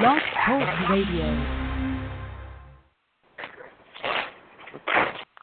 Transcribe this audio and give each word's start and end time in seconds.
Blog 0.00 0.18
Talk 0.46 0.88
Radio. 0.88 1.26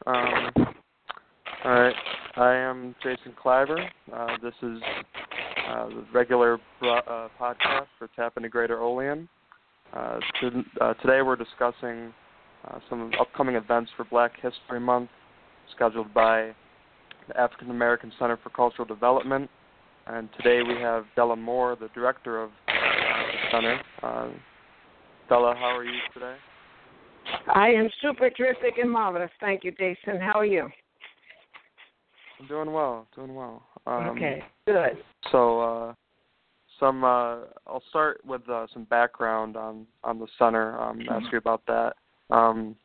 Um, 0.04 0.50
all 1.64 1.72
right, 1.72 1.94
I 2.34 2.54
am 2.54 2.96
Jason 3.00 3.34
Klaiber. 3.40 3.88
Uh, 4.12 4.26
this 4.42 4.54
is 4.62 4.82
uh, 5.68 5.88
the 5.90 6.04
regular 6.12 6.54
uh, 6.82 7.28
podcast 7.40 7.86
for 8.00 8.08
TAPinto 8.18 8.50
Greater 8.50 8.80
Olean. 8.80 9.28
Uh, 9.92 10.18
to, 10.40 10.64
uh, 10.80 10.94
today 10.94 11.22
we're 11.22 11.36
discussing 11.36 12.12
uh, 12.66 12.80
some 12.90 13.12
upcoming 13.20 13.54
events 13.54 13.92
for 13.96 14.06
Black 14.06 14.32
History 14.42 14.80
Month, 14.80 15.10
scheduled 15.76 16.12
by 16.12 16.50
the 17.28 17.38
African 17.38 17.70
American 17.70 18.10
Center 18.18 18.36
for 18.42 18.50
Cultural 18.50 18.86
Development. 18.86 19.48
And 20.08 20.28
today 20.36 20.62
we 20.66 20.80
have 20.80 21.04
Della 21.14 21.36
Moore, 21.36 21.76
the 21.80 21.90
director 21.94 22.42
of 22.42 22.50
center. 23.50 23.80
Uh, 24.02 24.28
Della, 25.28 25.54
how 25.54 25.76
are 25.76 25.84
you 25.84 25.98
today? 26.14 26.36
I 27.54 27.68
am 27.68 27.88
super 28.00 28.30
terrific 28.30 28.78
and 28.78 28.90
marvelous. 28.90 29.30
Thank 29.40 29.64
you, 29.64 29.72
Jason. 29.72 30.20
How 30.20 30.38
are 30.38 30.46
you? 30.46 30.68
I'm 32.40 32.46
doing 32.46 32.72
well, 32.72 33.06
doing 33.14 33.34
well. 33.34 33.62
Um, 33.86 34.08
okay, 34.08 34.42
good. 34.66 34.98
So, 35.32 35.60
uh, 35.60 35.94
some 36.78 37.04
uh, 37.04 37.40
I'll 37.66 37.82
start 37.90 38.24
with 38.24 38.48
uh, 38.48 38.66
some 38.72 38.84
background 38.84 39.56
on 39.56 39.86
on 40.04 40.18
the 40.18 40.26
center. 40.38 40.80
Um, 40.80 41.00
ask 41.10 41.30
you 41.32 41.38
about 41.38 41.62
that. 41.66 41.94
Um, 42.30 42.76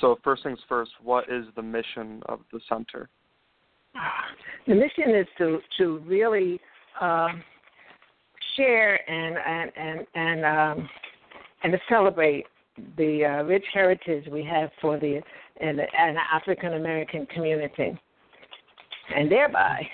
so, 0.00 0.18
first 0.22 0.42
things 0.42 0.58
first, 0.68 0.92
what 1.02 1.24
is 1.30 1.46
the 1.56 1.62
mission 1.62 2.22
of 2.26 2.40
the 2.52 2.60
center? 2.68 3.08
The 4.66 4.74
mission 4.74 5.14
is 5.16 5.26
to 5.38 5.60
to 5.78 5.98
really 6.06 6.60
uh, 7.00 7.28
share 8.60 9.10
and 9.10 9.36
and 9.38 9.72
and 9.76 10.06
and 10.14 10.44
um, 10.44 10.88
and 11.62 11.72
to 11.72 11.78
celebrate 11.88 12.46
the 12.96 13.24
uh, 13.24 13.42
rich 13.44 13.64
heritage 13.72 14.26
we 14.30 14.44
have 14.44 14.70
for 14.80 14.98
the 14.98 15.20
and 15.60 15.78
the, 15.78 15.84
and 15.98 16.16
the 16.16 16.22
African 16.32 16.74
American 16.74 17.26
community, 17.26 17.98
and 19.14 19.30
thereby 19.30 19.86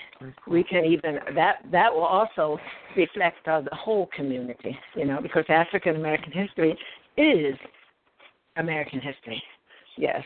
we 0.47 0.63
can 0.63 0.85
even 0.85 1.19
that 1.35 1.57
that 1.71 1.93
will 1.93 2.05
also 2.05 2.59
reflect 2.95 3.47
on 3.47 3.65
the 3.65 3.75
whole 3.75 4.09
community, 4.15 4.77
you 4.95 5.05
know, 5.05 5.21
because 5.21 5.45
African 5.49 5.95
American 5.95 6.31
history 6.31 6.77
is 7.17 7.55
American 8.57 8.99
history. 8.99 9.41
Yes. 9.97 10.23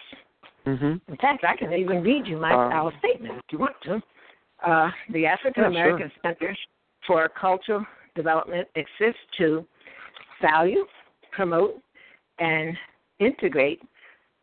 Mm-hmm. 0.65 1.11
In 1.11 1.17
fact, 1.19 1.43
I 1.43 1.55
can 1.55 1.73
even 1.73 2.03
read 2.03 2.27
you 2.27 2.37
my 2.37 2.53
Um, 2.53 2.71
our 2.71 2.93
statement 2.99 3.35
if 3.37 3.51
you 3.51 3.59
want 3.59 3.75
to. 3.83 4.01
Uh, 4.65 4.91
the 5.11 5.25
African 5.25 5.63
American 5.63 6.11
Center 6.21 6.55
for 7.07 7.27
Cultural 7.29 7.83
Development 8.15 8.67
exists 8.75 9.21
to 9.37 9.65
value, 10.41 10.85
promote, 11.31 11.81
and 12.39 12.75
integrate 13.19 13.81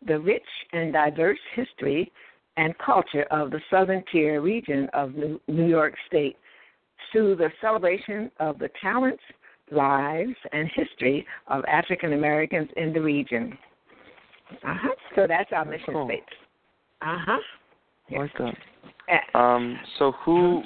the 0.06 0.18
rich 0.18 0.42
and 0.72 0.92
diverse 0.92 1.38
history 1.54 2.10
and 2.56 2.76
culture 2.78 3.24
of 3.30 3.50
the 3.50 3.60
Southern 3.70 4.02
Tier 4.10 4.40
region 4.40 4.88
of 4.92 5.14
New 5.14 5.40
New 5.48 5.66
York 5.66 5.94
State 6.06 6.36
through 7.12 7.36
the 7.36 7.50
celebration 7.60 8.30
of 8.40 8.58
the 8.58 8.68
talents, 8.80 9.22
lives, 9.70 10.34
and 10.52 10.68
history 10.74 11.26
of 11.48 11.64
African 11.66 12.12
Americans 12.12 12.68
in 12.76 12.92
the 12.92 13.00
region. 13.00 13.56
Uh-huh. 14.50 14.88
So 15.14 15.26
that's 15.26 15.50
our 15.52 15.64
mission 15.64 15.92
Cool. 15.94 16.06
statement. 16.06 16.24
Uh-huh. 17.02 17.38
I 18.10 18.18
like 18.18 18.30
that. 18.38 19.38
Um, 19.38 19.78
so 19.98 20.12
who? 20.24 20.62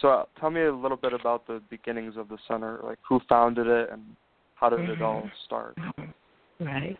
So 0.00 0.28
tell 0.38 0.50
me 0.50 0.62
a 0.62 0.74
little 0.74 0.96
bit 0.96 1.12
about 1.12 1.46
the 1.46 1.62
beginnings 1.70 2.16
of 2.16 2.28
the 2.28 2.38
center. 2.46 2.80
Like 2.82 2.98
who 3.08 3.20
founded 3.28 3.66
it 3.66 3.90
and 3.90 4.02
how 4.54 4.68
did 4.68 4.88
it 4.88 5.02
all 5.02 5.28
start? 5.46 5.76
Right. 6.60 6.98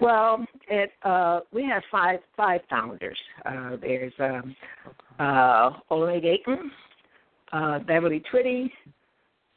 Well, 0.00 0.44
it 0.68 0.90
uh, 1.04 1.40
we 1.52 1.64
have 1.64 1.82
five 1.90 2.20
five 2.36 2.60
founders. 2.68 3.18
Uh, 3.44 3.76
there's 3.80 4.12
um, 4.18 4.56
uh, 5.18 5.70
Dayton, 5.90 6.70
uh, 7.52 7.78
Beverly 7.80 8.22
Twitty, 8.32 8.70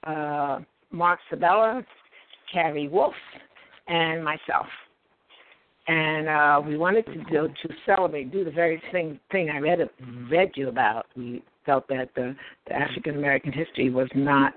uh, 0.06 0.60
Mark 0.92 1.20
Sabella, 1.30 1.84
Carrie 2.54 2.88
Wolf, 2.88 3.16
and 3.88 4.24
myself. 4.24 4.68
And 5.88 6.30
uh, 6.30 6.62
we 6.64 6.78
wanted 6.78 7.06
to 7.08 7.24
do 7.32 7.48
to 7.48 7.74
celebrate, 7.86 8.32
do 8.32 8.44
the 8.44 8.52
very 8.52 8.82
thing 8.92 9.20
thing 9.32 9.50
I 9.50 9.58
read 9.58 9.80
read 10.30 10.52
you 10.56 10.70
about. 10.70 11.08
We 11.18 11.44
felt 11.70 11.88
that 11.88 12.10
the, 12.16 12.36
the 12.68 12.74
African 12.74 13.16
American 13.16 13.52
history 13.52 13.92
was 13.92 14.10
not 14.16 14.54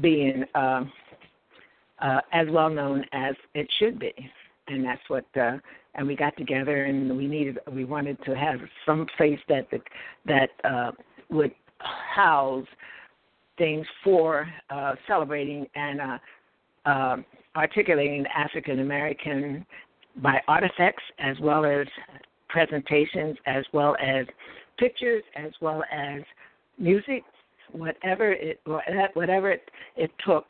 being 0.00 0.44
uh, 0.54 0.84
uh, 1.98 2.20
as 2.32 2.46
well 2.50 2.70
known 2.70 3.04
as 3.12 3.34
it 3.54 3.68
should 3.78 3.98
be, 3.98 4.12
and 4.68 4.82
that's 4.84 5.02
what. 5.08 5.26
Uh, 5.36 5.58
and 5.94 6.06
we 6.06 6.14
got 6.14 6.36
together, 6.36 6.84
and 6.84 7.16
we 7.16 7.26
needed, 7.26 7.58
we 7.72 7.84
wanted 7.84 8.22
to 8.24 8.36
have 8.36 8.60
some 8.86 9.04
place 9.16 9.40
that 9.48 9.68
the, 9.72 9.80
that 10.26 10.50
uh, 10.62 10.92
would 11.28 11.52
house 11.80 12.66
things 13.56 13.84
for 14.04 14.48
uh, 14.70 14.94
celebrating 15.08 15.66
and 15.74 16.00
uh, 16.00 16.18
uh, 16.86 17.16
articulating 17.56 18.24
African 18.28 18.78
American 18.78 19.66
by 20.22 20.40
artifacts 20.46 21.02
as 21.18 21.36
well 21.40 21.64
as 21.64 21.86
presentations, 22.48 23.36
as 23.46 23.64
well 23.72 23.96
as 24.00 24.24
pictures, 24.78 25.22
as 25.36 25.52
well 25.60 25.82
as 25.92 26.22
music, 26.78 27.24
whatever 27.72 28.32
it 28.32 28.60
whatever 29.14 29.50
it, 29.50 29.70
it 29.96 30.10
took 30.24 30.46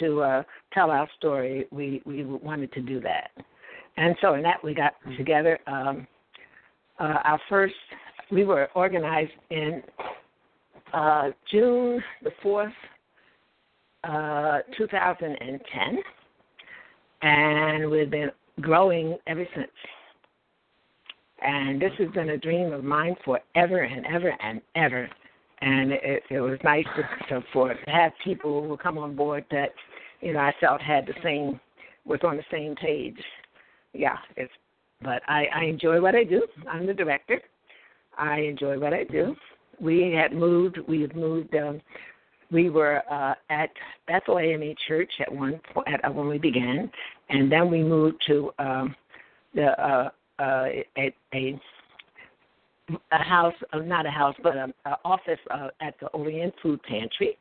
to 0.00 0.22
uh, 0.22 0.42
tell 0.72 0.90
our 0.90 1.08
story. 1.18 1.66
We 1.70 2.02
we 2.04 2.24
wanted 2.24 2.72
to 2.72 2.80
do 2.80 3.00
that, 3.00 3.30
and 3.96 4.16
so 4.20 4.34
in 4.34 4.42
that 4.42 4.62
we 4.62 4.74
got 4.74 4.94
together. 5.16 5.58
Um, 5.66 6.06
uh, 6.98 7.18
our 7.24 7.40
first 7.48 7.74
we 8.30 8.44
were 8.44 8.68
organized 8.74 9.32
in 9.50 9.82
uh, 10.92 11.30
June 11.50 12.02
the 12.22 12.30
fourth, 12.42 12.72
uh, 14.04 14.60
2010, 14.76 15.98
and 17.22 17.90
we've 17.90 18.10
been 18.10 18.30
growing 18.60 19.16
ever 19.26 19.46
since. 19.54 19.70
And 21.44 21.80
this 21.80 21.92
has 21.98 22.08
been 22.10 22.30
a 22.30 22.38
dream 22.38 22.72
of 22.72 22.84
mine 22.84 23.16
forever 23.24 23.82
and 23.82 24.06
ever 24.06 24.34
and 24.40 24.60
ever. 24.74 25.08
And 25.60 25.92
it, 25.92 26.22
it 26.30 26.40
was 26.40 26.58
nice 26.64 26.86
to, 26.96 27.34
to 27.34 27.46
for 27.52 27.74
have 27.86 28.12
people 28.24 28.66
who 28.66 28.76
come 28.76 28.98
on 28.98 29.14
board 29.14 29.44
that 29.50 29.70
you 30.20 30.32
know 30.32 30.40
I 30.40 30.52
felt 30.60 30.80
had 30.80 31.06
the 31.06 31.14
same 31.22 31.60
was 32.04 32.20
on 32.24 32.36
the 32.36 32.44
same 32.50 32.74
page. 32.76 33.18
Yeah, 33.92 34.16
it's 34.36 34.52
but 35.02 35.22
I, 35.28 35.46
I 35.54 35.64
enjoy 35.64 36.00
what 36.00 36.14
I 36.14 36.24
do. 36.24 36.42
I'm 36.70 36.86
the 36.86 36.94
director. 36.94 37.40
I 38.16 38.40
enjoy 38.40 38.78
what 38.78 38.92
I 38.92 39.04
do. 39.04 39.34
We 39.80 40.12
had 40.12 40.32
moved. 40.32 40.78
We 40.86 41.02
had 41.02 41.16
moved. 41.16 41.54
Um, 41.54 41.80
we 42.50 42.70
were 42.70 43.02
uh, 43.10 43.34
at 43.50 43.70
Bethel 44.06 44.38
AME 44.38 44.74
Church 44.86 45.10
at 45.20 45.32
one 45.32 45.60
point 45.72 45.88
at, 45.88 46.14
when 46.14 46.28
we 46.28 46.38
began, 46.38 46.90
and 47.30 47.50
then 47.50 47.70
we 47.70 47.82
moved 47.82 48.22
to 48.26 48.52
um, 48.58 48.94
the 49.54 49.70
uh, 49.82 50.10
uh, 50.42 50.66
a, 50.98 51.14
a 51.34 51.60
a 53.12 53.22
house, 53.22 53.54
uh, 53.72 53.78
not 53.78 54.06
a 54.06 54.10
house, 54.10 54.34
but 54.42 54.56
an 54.56 54.74
office 55.04 55.38
uh, 55.50 55.68
at 55.80 55.94
the 56.00 56.08
Orient 56.08 56.52
Food 56.62 56.82
Pantry, 56.82 57.38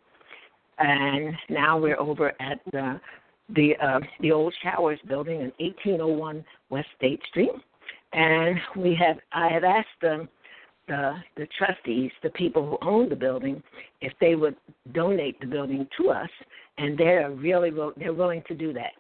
and 0.78 1.36
now 1.50 1.78
we're 1.78 2.00
over 2.00 2.34
at 2.40 2.60
the 2.72 3.00
the 3.56 3.74
uh, 3.84 4.00
the 4.22 4.32
old 4.32 4.54
Showers 4.64 5.00
Building 5.08 5.38
in 5.42 5.52
1801 5.58 6.46
West 6.70 6.88
State 6.98 7.22
Street, 7.30 7.52
and 8.14 8.58
we 8.78 8.96
have 8.96 9.18
I 9.34 9.50
have 9.50 9.64
asked 9.64 9.88
them 10.02 10.30
the 10.88 11.16
the 11.38 11.48
trustees, 11.58 12.12
the 12.24 12.30
people 12.30 12.66
who 12.66 12.88
own 12.88 13.10
the 13.10 13.16
building, 13.16 13.62
if 14.02 14.14
they 14.22 14.36
would 14.36 14.56
donate 14.94 15.40
the 15.40 15.48
building 15.48 15.88
to 16.00 16.10
us, 16.12 16.30
and 16.78 16.98
they're 16.98 17.32
really 17.32 17.72
they're 17.98 18.14
willing 18.14 18.44
to 18.48 18.54
do 18.54 18.74
that. 18.74 18.92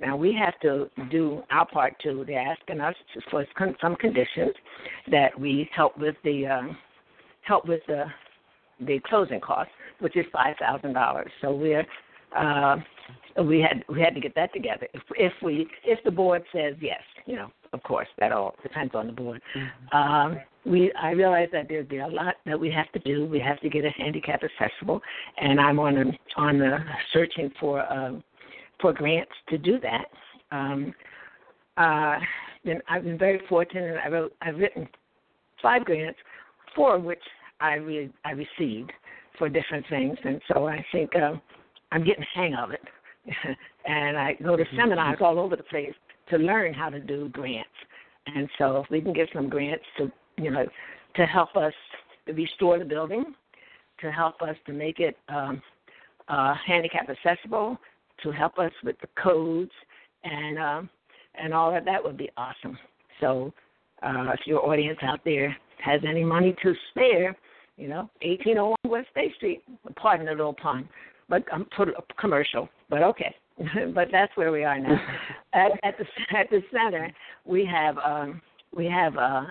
Now 0.00 0.16
we 0.16 0.32
have 0.34 0.58
to 0.60 0.90
do 1.10 1.42
our 1.50 1.66
part 1.66 1.94
too. 2.02 2.24
They're 2.26 2.38
asking 2.40 2.80
us 2.80 2.94
for 3.30 3.46
some 3.80 3.96
conditions 3.96 4.52
that 5.10 5.38
we 5.38 5.68
help 5.74 5.96
with 5.98 6.16
the 6.24 6.46
uh, 6.46 6.62
help 7.42 7.66
with 7.66 7.80
the 7.86 8.04
the 8.80 8.98
closing 9.06 9.40
costs, 9.40 9.72
which 10.00 10.16
is 10.16 10.26
five 10.32 10.56
thousand 10.58 10.94
dollars. 10.94 11.30
So 11.40 11.54
we're 11.54 11.86
uh, 12.36 12.76
we 13.44 13.60
had 13.60 13.84
we 13.88 14.00
had 14.00 14.14
to 14.14 14.20
get 14.20 14.34
that 14.34 14.52
together. 14.52 14.88
If 14.94 15.02
if 15.16 15.32
we 15.42 15.68
if 15.84 16.02
the 16.04 16.10
board 16.10 16.42
says 16.52 16.74
yes, 16.80 17.02
you 17.26 17.36
know, 17.36 17.50
of 17.72 17.82
course 17.82 18.08
that 18.18 18.32
all 18.32 18.56
depends 18.62 18.94
on 18.94 19.06
the 19.06 19.12
board. 19.12 19.40
Um, 19.92 20.38
we 20.64 20.92
I 21.00 21.10
realize 21.10 21.48
that 21.52 21.68
there'd 21.68 21.88
be 21.88 21.98
a 21.98 22.08
lot 22.08 22.36
that 22.46 22.58
we 22.58 22.70
have 22.70 22.90
to 22.92 22.98
do. 23.00 23.26
We 23.26 23.38
have 23.40 23.60
to 23.60 23.68
get 23.68 23.84
a 23.84 23.90
handicap 23.90 24.42
accessible, 24.42 25.00
and 25.38 25.60
I'm 25.60 25.78
on 25.78 25.94
the 25.94 26.12
on 26.36 26.58
the 26.58 26.78
searching 27.12 27.52
for 27.60 27.90
um, 27.92 28.24
for 28.84 28.92
grants 28.92 29.32
to 29.48 29.56
do 29.56 29.80
that. 29.80 30.04
Um, 30.54 30.94
uh, 31.78 32.18
then 32.66 32.82
I've 32.86 33.04
been 33.04 33.16
very 33.16 33.40
fortunate. 33.48 33.96
I 34.04 34.08
wrote 34.10 34.34
I've 34.42 34.58
written 34.58 34.86
five 35.62 35.86
grants, 35.86 36.18
four 36.76 36.96
of 36.96 37.02
which 37.02 37.22
I 37.62 37.76
re- 37.76 38.12
I 38.26 38.32
received 38.32 38.92
for 39.38 39.48
different 39.48 39.86
things, 39.88 40.18
and 40.22 40.38
so 40.52 40.68
I 40.68 40.84
think 40.92 41.16
um, 41.16 41.40
I'm 41.92 42.04
getting 42.04 42.24
the 42.34 42.40
hang 42.40 42.54
of 42.56 42.72
it. 42.72 42.82
and 43.86 44.18
I 44.18 44.34
go 44.34 44.54
to 44.54 44.64
seminars 44.76 45.16
all 45.22 45.38
over 45.38 45.56
the 45.56 45.62
place 45.62 45.94
to 46.28 46.36
learn 46.36 46.74
how 46.74 46.90
to 46.90 47.00
do 47.00 47.30
grants. 47.30 47.70
And 48.26 48.50
so 48.58 48.82
if 48.84 48.90
we 48.90 49.00
can 49.00 49.14
get 49.14 49.30
some 49.32 49.48
grants 49.48 49.84
to, 49.96 50.12
you 50.36 50.50
know, 50.50 50.66
to 51.16 51.24
help 51.24 51.56
us 51.56 51.72
to 52.26 52.34
restore 52.34 52.78
the 52.78 52.84
building, 52.84 53.34
to 54.02 54.12
help 54.12 54.42
us 54.42 54.56
to 54.66 54.74
make 54.74 55.00
it 55.00 55.16
um, 55.30 55.62
uh, 56.28 56.54
handicap 56.66 57.08
accessible, 57.08 57.78
to 58.22 58.30
help 58.30 58.58
us 58.58 58.72
with 58.82 58.96
the 59.00 59.08
codes 59.20 59.72
and 60.24 60.58
um, 60.58 60.90
and 61.34 61.52
all 61.52 61.76
of 61.76 61.84
that 61.84 62.02
would 62.02 62.16
be 62.16 62.30
awesome. 62.36 62.78
So 63.20 63.52
uh, 64.02 64.30
if 64.32 64.40
your 64.46 64.64
audience 64.68 64.98
out 65.02 65.20
there 65.24 65.56
has 65.84 66.00
any 66.08 66.24
money 66.24 66.54
to 66.62 66.74
spare, 66.90 67.36
you 67.76 67.88
know, 67.88 68.08
1801 68.22 68.76
West 68.86 69.08
State 69.10 69.34
Street. 69.36 69.62
Pardon 69.96 70.26
the 70.26 70.32
little 70.32 70.54
pun, 70.54 70.88
but 71.28 71.42
I'm 71.52 71.62
um, 71.62 71.68
put 71.76 71.88
a 71.88 72.02
commercial. 72.20 72.68
But 72.88 73.02
okay, 73.02 73.34
but 73.94 74.08
that's 74.12 74.34
where 74.36 74.52
we 74.52 74.64
are 74.64 74.78
now. 74.78 74.96
at, 75.52 75.72
at 75.82 75.98
the 75.98 76.04
at 76.36 76.48
the 76.50 76.60
center, 76.72 77.12
we 77.44 77.66
have 77.66 77.98
um, 77.98 78.40
we 78.74 78.86
have 78.86 79.16
uh, 79.16 79.44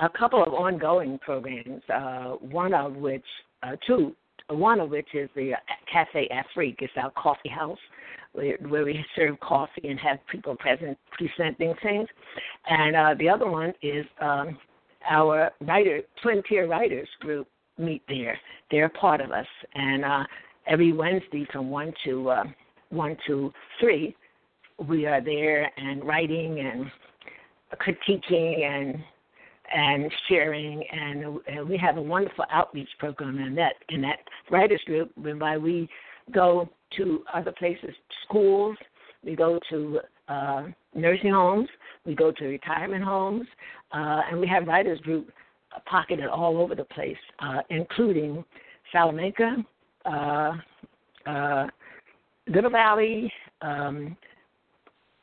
a 0.00 0.08
couple 0.18 0.42
of 0.42 0.52
ongoing 0.52 1.18
programs. 1.18 1.82
Uh, 1.92 2.32
one 2.40 2.74
of 2.74 2.94
which, 2.96 3.24
uh, 3.62 3.76
two, 3.86 4.14
one 4.48 4.80
of 4.80 4.90
which 4.90 5.08
is 5.14 5.28
the 5.34 5.52
Cafe 5.90 6.28
Afrique. 6.28 6.76
It's 6.80 6.92
our 6.96 7.10
coffee 7.12 7.48
house 7.48 7.78
where, 8.32 8.56
where 8.68 8.84
we 8.84 9.04
serve 9.16 9.38
coffee 9.40 9.88
and 9.88 9.98
have 10.00 10.18
people 10.30 10.56
present 10.56 10.98
presenting 11.12 11.74
things. 11.82 12.08
And 12.68 12.96
uh, 12.96 13.14
the 13.18 13.28
other 13.28 13.50
one 13.50 13.72
is 13.82 14.04
um, 14.20 14.58
our 15.08 15.50
writer 15.60 16.00
twin 16.22 16.42
writers 16.68 17.08
group 17.20 17.48
meet 17.78 18.02
there. 18.08 18.38
They're 18.70 18.88
part 18.88 19.20
of 19.20 19.30
us, 19.30 19.46
and 19.74 20.04
uh, 20.04 20.24
every 20.66 20.92
Wednesday 20.92 21.46
from 21.52 21.70
one 21.70 21.92
to 22.04 22.30
uh, 22.30 22.44
one 22.90 23.16
to 23.26 23.52
three, 23.80 24.14
we 24.88 25.06
are 25.06 25.20
there 25.20 25.70
and 25.76 26.04
writing 26.04 26.60
and 26.60 26.90
critiquing 27.76 28.62
and 28.62 29.02
and 29.72 30.10
sharing, 30.28 30.84
and, 30.90 31.38
and 31.46 31.68
we 31.68 31.76
have 31.78 31.96
a 31.96 32.02
wonderful 32.02 32.44
outreach 32.50 32.88
program 32.98 33.38
in 33.38 33.54
that 33.54 33.74
in 33.88 34.00
that 34.02 34.18
writers 34.50 34.80
group 34.86 35.10
whereby 35.16 35.56
we 35.56 35.88
go 36.32 36.68
to 36.96 37.24
other 37.32 37.52
places, 37.52 37.90
schools, 38.24 38.76
we 39.24 39.34
go 39.34 39.58
to 39.70 40.00
uh, 40.28 40.64
nursing 40.94 41.30
homes, 41.30 41.68
we 42.04 42.14
go 42.14 42.30
to 42.32 42.44
retirement 42.46 43.04
homes, 43.04 43.46
uh, 43.92 44.22
and 44.30 44.40
we 44.40 44.46
have 44.46 44.66
writers 44.66 45.00
group 45.00 45.30
pocketed 45.86 46.26
all 46.26 46.58
over 46.58 46.74
the 46.74 46.84
place, 46.84 47.16
uh, 47.40 47.60
including 47.70 48.44
Salamanca, 48.92 49.56
uh, 50.04 50.52
uh, 51.26 51.66
Little 52.46 52.70
Valley, 52.70 53.32
um, 53.62 54.16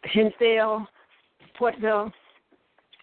Hinsdale, 0.03 0.85
Portville, 1.59 2.11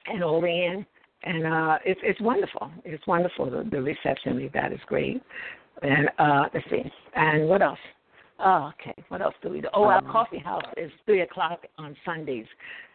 and 0.06 0.23
Olean. 0.23 0.84
And 1.25 1.47
uh, 1.47 1.79
it's 1.85 2.00
it's 2.03 2.20
wonderful. 2.20 2.70
It's 2.85 3.06
wonderful. 3.06 3.50
The, 3.50 3.69
the 3.69 3.82
reception 3.82 4.37
we've 4.37 4.55
had 4.55 4.73
is 4.73 4.79
great. 4.87 5.20
And 5.82 6.09
uh, 6.19 6.44
let's 6.53 6.67
see. 6.70 6.82
And 7.15 7.49
what 7.49 7.62
else? 7.62 7.79
Oh, 8.41 8.70
okay. 8.75 8.94
What 9.09 9.20
else 9.20 9.35
do 9.43 9.49
we 9.49 9.61
do? 9.61 9.69
Oh, 9.75 9.85
our 9.85 9.99
um, 9.99 10.11
coffee 10.11 10.38
house 10.38 10.62
is 10.76 10.91
three 11.06 11.23
o'clock 11.23 11.65
on 11.76 11.97
Sundays. 12.05 12.47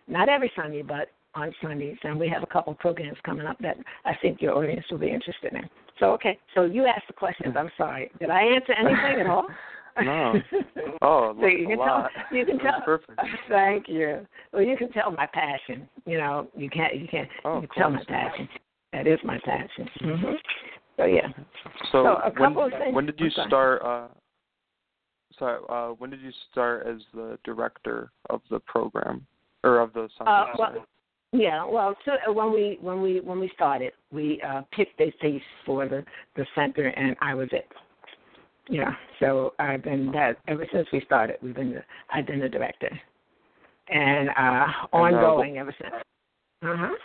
Not 0.07 0.29
every 0.29 0.51
Sunday, 0.55 0.81
but 0.81 1.09
on 1.35 1.53
Sundays, 1.61 1.97
and 2.03 2.19
we 2.19 2.29
have 2.29 2.43
a 2.43 2.47
couple 2.47 2.73
programs 2.75 3.17
coming 3.25 3.45
up 3.45 3.57
that 3.59 3.77
I 4.05 4.13
think 4.21 4.41
your 4.41 4.55
audience 4.55 4.85
will 4.91 4.99
be 4.99 5.09
interested 5.09 5.53
in. 5.53 5.61
So, 5.99 6.11
okay. 6.13 6.37
So 6.53 6.63
you 6.63 6.85
asked 6.85 7.07
the 7.07 7.13
questions. 7.13 7.55
I'm 7.57 7.71
sorry. 7.77 8.11
Did 8.19 8.29
I 8.29 8.41
answer 8.41 8.73
anything 8.73 9.21
at 9.21 9.27
all? 9.27 9.47
no. 10.01 10.33
Oh, 11.01 11.35
so 11.37 11.47
you 11.47 11.67
can 11.67 11.77
lot. 11.77 12.09
tell. 12.13 12.37
You 12.37 12.45
can 12.45 12.59
tell. 12.59 12.81
Perfect. 12.85 13.19
Thank 13.49 13.89
you. 13.89 14.25
Well, 14.53 14.61
you 14.61 14.77
can 14.77 14.89
tell 14.91 15.11
my 15.11 15.27
passion. 15.33 15.89
You 16.05 16.17
know, 16.17 16.47
you 16.55 16.69
can't. 16.69 16.95
You 16.95 17.07
can't. 17.09 17.27
Oh, 17.43 17.61
you 17.61 17.67
can 17.67 17.77
tell 17.77 17.89
my 17.89 18.03
passion. 18.07 18.47
That 18.93 19.05
is 19.05 19.19
my 19.23 19.37
passion. 19.43 19.89
Mm-hmm. 20.01 20.33
So 20.97 21.05
yeah. 21.05 21.27
So, 21.91 22.03
so 22.03 22.07
a 22.23 22.31
couple 22.31 22.63
when, 22.63 22.73
of 22.73 22.79
things. 22.79 22.95
when 22.95 23.05
did 23.05 23.19
you 23.19 23.29
start? 23.47 23.81
Uh, 23.83 24.07
sorry. 25.37 25.59
Uh, 25.67 25.89
when 25.97 26.09
did 26.09 26.21
you 26.21 26.31
start 26.51 26.87
as 26.87 27.01
the 27.13 27.37
director 27.43 28.11
of 28.29 28.41
the 28.49 28.59
program 28.59 29.25
or 29.63 29.79
of 29.79 29.91
the 29.93 30.07
center? 30.17 30.29
Uh, 30.29 30.45
well, 30.57 30.85
yeah, 31.33 31.65
well, 31.65 31.97
so 32.05 32.11
uh, 32.11 32.31
when 32.31 32.53
we 32.53 32.77
when 32.79 33.01
we 33.01 33.19
when 33.19 33.39
we 33.39 33.51
started, 33.55 33.91
we 34.11 34.39
uh, 34.47 34.61
picked 34.71 35.01
a 35.01 35.11
face 35.19 35.41
for 35.65 35.89
the 35.89 36.05
the 36.35 36.45
center, 36.53 36.87
and 36.89 37.15
I 37.21 37.33
was 37.33 37.49
it. 37.51 37.67
Yeah, 38.69 38.93
so 39.19 39.53
I've 39.59 39.83
been 39.83 40.11
that 40.13 40.37
ever 40.47 40.65
since 40.71 40.87
we 40.93 41.01
started. 41.05 41.37
We've 41.41 41.55
been 41.55 41.71
the, 41.71 41.83
I've 42.13 42.25
been 42.25 42.39
the 42.39 42.49
director, 42.49 42.89
and 43.89 44.29
uh, 44.29 44.67
ongoing 44.93 45.57
ever 45.57 45.75
since. 45.79 45.93
Uh 46.61 46.77
huh. 46.77 46.95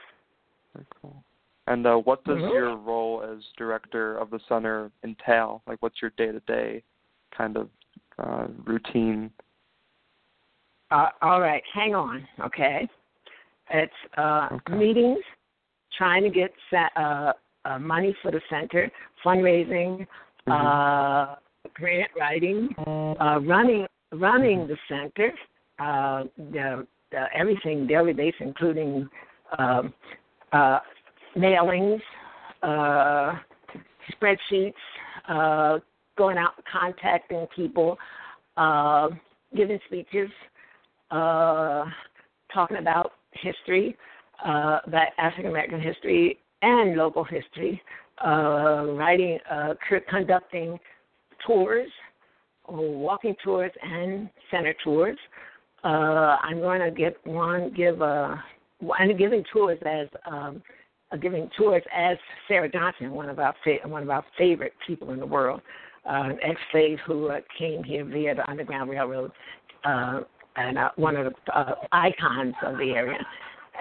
Very 0.75 0.87
cool. 1.03 1.25
And 1.67 1.87
uh, 1.87 1.97
what 1.97 2.25
does 2.25 2.39
mm-hmm. 2.39 2.55
your 2.55 2.77
role 2.77 3.23
as 3.23 3.43
director 3.59 4.17
of 4.17 4.31
the 4.31 4.41
center 4.49 4.91
entail? 5.05 5.63
Like, 5.67 5.79
what's 5.81 6.01
your 6.01 6.13
day 6.17 6.33
to 6.33 6.41
day 6.41 6.83
kind 7.37 7.57
of 7.57 7.69
uh, 8.19 8.47
routine? 8.65 9.31
Uh, 10.91 11.09
all 11.21 11.41
right, 11.41 11.63
hang 11.75 11.95
on, 11.95 12.27
okay. 12.43 12.89
It's 13.71 13.93
uh, 14.17 14.49
okay. 14.53 14.75
meetings, 14.75 15.19
trying 15.97 16.23
to 16.23 16.31
get 16.31 16.53
uh, 16.97 17.33
uh, 17.65 17.79
money 17.79 18.17
for 18.23 18.31
the 18.31 18.41
center, 18.49 18.91
fundraising, 19.23 20.07
mm-hmm. 20.49 20.53
uh, 20.53 21.35
grant 21.79 22.11
writing, 22.19 22.69
uh, 22.87 23.41
running 23.43 23.87
running 24.13 24.67
the 24.67 24.77
center, 24.89 25.33
uh, 25.79 26.25
the, 26.53 26.87
the, 27.11 27.25
everything 27.35 27.87
daily 27.87 28.13
basis, 28.13 28.41
including 28.41 29.09
um, 29.59 29.93
uh, 30.53 30.79
mailings, 31.37 32.01
uh, 32.63 33.35
spreadsheets, 34.13 34.73
uh, 35.29 35.79
going 36.17 36.39
out 36.39 36.53
and 36.57 36.65
contacting 36.71 37.47
people, 37.55 37.99
uh, 38.57 39.09
giving 39.57 39.79
speeches, 39.87 40.31
uh, 41.11 41.85
talking 42.53 42.79
about 42.79 43.13
history, 43.33 43.97
uh, 44.45 44.79
that 44.91 45.11
African 45.19 45.51
American 45.51 45.81
history 45.81 46.39
and 46.63 46.97
local 46.97 47.25
history, 47.25 47.81
uh, 48.27 48.85
writing, 48.97 49.39
uh, 49.51 49.75
conducting 50.09 50.79
tours, 51.47 51.89
or 52.65 52.99
walking 52.99 53.35
tours 53.43 53.73
and 53.83 54.29
center 54.51 54.75
tours. 54.85 55.19
Uh, 55.85 56.37
I'm 56.43 56.61
going 56.61 56.81
to 56.81 56.91
give 56.91 57.15
one 57.25 57.73
give 57.75 58.01
a 58.01 58.43
I'm 58.99 59.17
giving 59.17 59.45
tours 59.53 59.79
as 59.85 60.09
um, 60.31 60.63
uh, 61.11 61.17
giving 61.17 61.51
tours 61.57 61.83
as 61.95 62.17
Sarah 62.47 62.71
Johnson, 62.71 63.13
one 63.13 63.29
of 63.29 63.39
our 63.39 63.55
fa- 63.65 63.89
one 63.89 64.03
of 64.03 64.11
our 64.11 64.25
favorite 64.37 64.75
people 64.87 65.11
in 65.13 65.21
the 65.21 65.27
world, 65.27 65.61
uh, 66.07 66.25
an 66.25 66.39
ex-slave 66.43 66.99
who 67.07 67.29
uh, 67.29 67.41
came 67.59 67.83
here 67.83 68.05
via 68.05 68.35
the 68.35 68.49
Underground 68.49 68.91
Railroad, 68.91 69.33
uh, 69.85 70.21
and 70.57 70.79
uh, 70.79 70.91
one 70.97 71.17
of 71.17 71.33
the 71.33 71.59
uh, 71.59 71.75
icons 71.93 72.55
of 72.63 72.79
the 72.79 72.93
area. 72.93 73.19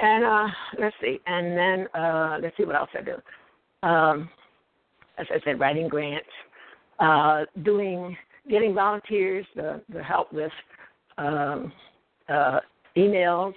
And 0.01 0.23
uh, 0.23 0.47
let's 0.79 0.95
see, 1.01 1.19
and 1.25 1.57
then 1.57 1.87
uh, 1.99 2.37
let's 2.41 2.55
see 2.55 2.65
what 2.65 2.75
else 2.75 2.89
I 2.97 3.01
do. 3.01 3.87
Um, 3.87 4.29
as 5.17 5.25
I 5.31 5.39
said, 5.43 5.59
writing 5.59 5.87
grants, 5.87 6.27
uh, 6.99 7.45
doing, 7.63 8.15
getting 8.49 8.73
volunteers 8.73 9.45
to, 9.55 9.81
to 9.91 10.03
help 10.03 10.31
with 10.33 10.51
um, 11.17 11.71
uh, 12.29 12.59
emails, 12.95 13.53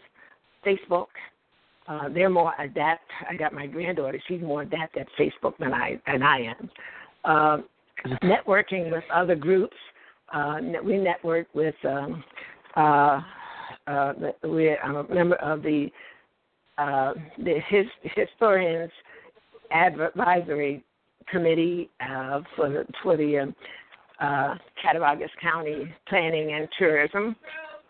Facebook. 0.65 1.07
Uh, 1.89 2.09
they're 2.09 2.31
more 2.31 2.53
adept. 2.59 3.11
I 3.29 3.35
got 3.37 3.53
my 3.53 3.67
granddaughter; 3.67 4.21
she's 4.29 4.41
more 4.43 4.63
adept 4.63 4.97
at 4.97 5.07
Facebook 5.19 5.55
than 5.59 5.73
I 5.73 6.01
than 6.07 6.23
I 6.23 6.39
am. 6.39 6.71
Uh, 7.25 7.59
networking 8.23 8.91
with 8.91 9.05
other 9.13 9.35
groups. 9.35 9.77
Uh, 10.33 10.59
we 10.85 10.97
network 10.97 11.49
with 11.55 11.75
um, 11.85 12.23
uh, 12.77 13.21
uh, 13.87 14.13
we, 14.45 14.77
I'm 14.77 14.97
a 14.97 15.09
member 15.13 15.37
of 15.37 15.63
the 15.63 15.89
uh, 16.79 17.15
the 17.39 17.61
his, 17.69 17.87
historians 18.15 18.93
advisory 19.73 20.85
committee 21.31 21.91
uh, 22.01 22.41
for 22.57 22.69
the 22.69 22.87
for 23.03 23.17
the 23.17 23.39
um, 23.39 23.55
uh, 24.21 24.55
Cattaraugus 24.83 25.31
County 25.41 25.93
Planning 26.09 26.53
and 26.53 26.69
Tourism 26.79 27.37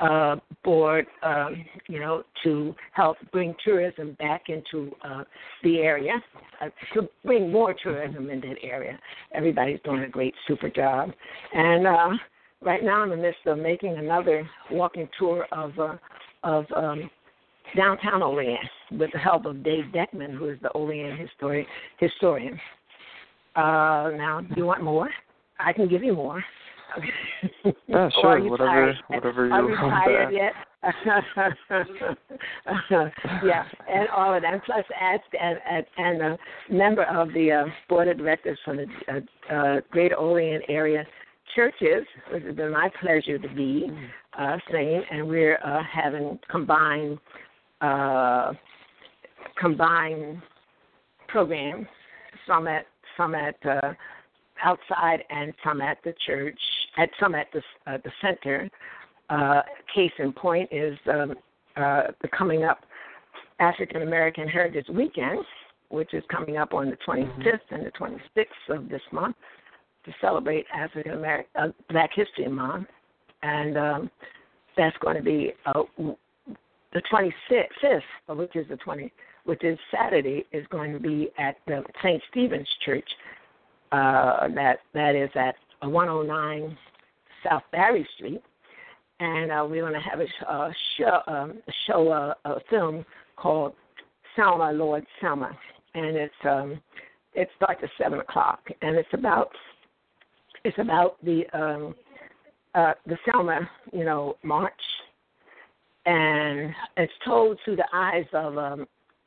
uh, 0.00 0.36
Board, 0.64 1.06
um, 1.22 1.64
you 1.88 2.00
know, 2.00 2.22
to 2.42 2.74
help 2.92 3.16
bring 3.32 3.54
tourism 3.64 4.16
back 4.18 4.44
into 4.48 4.90
uh, 5.04 5.24
the 5.62 5.78
area, 5.78 6.14
uh, 6.60 6.68
to 6.94 7.08
bring 7.24 7.50
more 7.52 7.74
tourism 7.82 8.30
in 8.30 8.40
that 8.40 8.56
area. 8.62 8.98
Everybody's 9.34 9.80
doing 9.84 10.02
a 10.02 10.08
great, 10.08 10.34
super 10.46 10.70
job, 10.70 11.10
and 11.52 11.86
uh, 11.86 12.10
right 12.62 12.82
now 12.82 13.02
I'm 13.02 13.12
in 13.12 13.18
the 13.18 13.24
midst 13.26 13.46
of 13.46 13.58
making 13.58 13.98
another 13.98 14.48
walking 14.70 15.08
tour 15.18 15.46
of 15.52 15.78
uh, 15.78 15.96
of 16.42 16.66
um, 16.74 17.10
downtown 17.76 18.22
Olean 18.22 18.58
with 18.92 19.10
the 19.12 19.18
help 19.18 19.44
of 19.44 19.62
Dave 19.62 19.84
Deckman, 19.92 20.34
who 20.34 20.48
is 20.48 20.58
the 20.62 20.72
Olean 20.72 21.16
historian. 21.16 21.66
historian. 21.98 22.58
Uh, 23.56 24.10
now, 24.16 24.40
do 24.40 24.54
you 24.56 24.66
want 24.66 24.82
more? 24.82 25.08
I 25.58 25.72
can 25.72 25.88
give 25.88 26.02
you 26.02 26.14
more. 26.14 26.44
yeah, 27.86 28.10
sure. 28.20 28.42
Whatever, 28.48 28.66
tired? 28.66 28.96
whatever 29.08 29.46
you 29.46 29.52
want. 29.52 29.64
Are 29.64 29.68
want 29.82 30.04
tired 30.04 30.32
yet? 30.32 30.52
yeah, 33.44 33.64
and 33.88 34.08
all 34.08 34.34
of 34.34 34.42
that. 34.42 34.54
And 34.54 34.62
plus, 34.62 34.84
as 34.98 35.20
and 35.38 35.58
and, 35.70 35.86
and 35.98 36.22
a 36.22 36.38
member 36.72 37.04
of 37.04 37.34
the 37.34 37.52
uh, 37.52 37.66
board 37.88 38.08
of 38.08 38.16
directors 38.16 38.58
from 38.64 38.78
the 38.78 38.86
uh, 39.08 39.20
uh, 39.54 39.80
Greater 39.90 40.18
Olean 40.18 40.62
area 40.68 41.06
churches, 41.54 42.06
which 42.32 42.44
has 42.44 42.54
been 42.54 42.72
my 42.72 42.88
pleasure 43.00 43.38
to 43.38 43.48
be 43.54 43.90
uh, 44.38 44.56
saying, 44.70 45.02
and 45.10 45.28
we're 45.28 45.58
uh, 45.64 45.82
having 45.92 46.38
combined 46.50 47.18
uh, 47.80 48.52
combined 49.58 50.42
programs, 51.28 51.86
some 52.46 52.66
at 52.66 52.86
some 53.20 53.34
at 53.34 53.56
uh, 53.66 53.92
outside 54.64 55.24
and 55.30 55.52
some 55.64 55.80
at 55.80 55.98
the 56.04 56.14
church, 56.26 56.58
at 56.96 57.10
some 57.20 57.34
at 57.34 57.46
the 57.52 57.62
uh, 57.86 57.98
the 58.04 58.10
center. 58.20 58.68
Uh, 59.28 59.62
case 59.94 60.10
in 60.18 60.32
point 60.32 60.68
is 60.72 60.98
um, 61.08 61.34
uh, 61.76 62.02
the 62.22 62.28
coming 62.36 62.64
up 62.64 62.80
African 63.60 64.02
American 64.02 64.48
Heritage 64.48 64.86
Weekend, 64.88 65.44
which 65.90 66.14
is 66.14 66.24
coming 66.30 66.56
up 66.56 66.74
on 66.74 66.90
the 66.90 66.96
25th 67.06 67.60
and 67.70 67.86
the 67.86 67.92
26th 67.92 68.76
of 68.76 68.88
this 68.88 69.02
month 69.12 69.36
to 70.04 70.12
celebrate 70.20 70.66
African 70.74 71.12
American 71.12 71.50
uh, 71.54 71.68
Black 71.90 72.10
History 72.14 72.48
Month, 72.48 72.88
and 73.42 73.76
um, 73.76 74.10
that's 74.76 74.96
going 74.98 75.16
to 75.16 75.22
be 75.22 75.52
uh, 75.66 75.82
the 76.92 77.02
26th, 77.12 78.00
which 78.36 78.56
is 78.56 78.66
the 78.68 78.76
20, 78.78 79.12
which 79.44 79.64
is 79.64 79.78
Saturday, 79.90 80.46
is 80.52 80.66
going 80.70 80.92
to 80.92 81.00
be 81.00 81.30
at 81.38 81.56
the 81.66 81.82
St. 82.02 82.22
Stephen's 82.30 82.68
Church. 82.84 83.08
Uh, 83.92 84.46
that 84.54 84.78
that 84.94 85.16
is 85.16 85.30
at 85.34 85.56
109 85.80 86.78
South 87.44 87.62
Barry 87.72 88.06
Street, 88.16 88.42
and 89.18 89.50
uh, 89.50 89.66
we're 89.68 89.82
going 89.82 89.94
to 89.94 90.00
have 90.00 90.20
a, 90.20 90.52
a 90.52 90.74
show, 90.96 91.20
um, 91.26 91.62
a 91.66 91.72
show, 91.86 92.08
uh, 92.08 92.34
a 92.44 92.60
film 92.70 93.04
called 93.36 93.72
Selma, 94.36 94.72
Lord 94.72 95.04
Selma, 95.20 95.50
and 95.94 96.16
it's 96.16 96.34
um, 96.44 96.80
it 97.34 97.48
starts 97.56 97.80
at 97.82 97.90
seven 98.00 98.20
o'clock, 98.20 98.60
and 98.82 98.96
it's 98.96 99.08
about 99.12 99.50
it's 100.64 100.78
about 100.78 101.16
the 101.24 101.44
um, 101.52 101.94
uh, 102.74 102.94
the 103.06 103.16
Selma, 103.24 103.68
you 103.92 104.04
know, 104.04 104.36
march, 104.42 104.72
and 106.06 106.72
it's 106.96 107.12
told 107.24 107.58
through 107.64 107.76
the 107.76 107.88
eyes 107.92 108.26
of 108.32 108.56
um, 108.58 108.86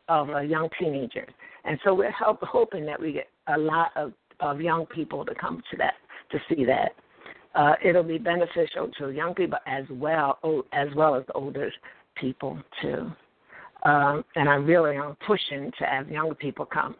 of 0.10 0.30
a 0.30 0.44
young 0.44 0.70
teenager, 0.80 1.28
and 1.66 1.80
so 1.84 1.94
we're 1.94 2.12
help, 2.12 2.40
hoping 2.42 2.86
that 2.86 3.00
we 3.00 3.14
get 3.14 3.28
a 3.48 3.58
lot 3.58 3.92
of 3.96 4.14
of 4.40 4.60
young 4.60 4.86
people 4.88 5.26
to 5.26 5.34
come 5.36 5.62
to 5.72 5.78
that 5.78 5.94
to 6.32 6.40
see 6.50 6.66
that. 6.66 6.92
Uh, 7.56 7.76
it'll 7.86 8.04
be 8.04 8.18
beneficial 8.18 8.90
to 8.98 9.12
young 9.12 9.34
people 9.36 9.60
as 9.68 9.86
well 9.92 10.40
as 10.74 10.88
well 10.96 11.16
as 11.16 11.24
older 11.36 11.72
people 12.20 12.58
too. 12.82 13.12
Um, 13.84 14.24
and 14.36 14.50
I 14.50 14.56
really 14.56 14.96
am 14.96 15.16
pushing 15.28 15.72
to 15.78 15.86
have 15.86 16.10
younger 16.10 16.36
people 16.36 16.66
come 16.66 16.96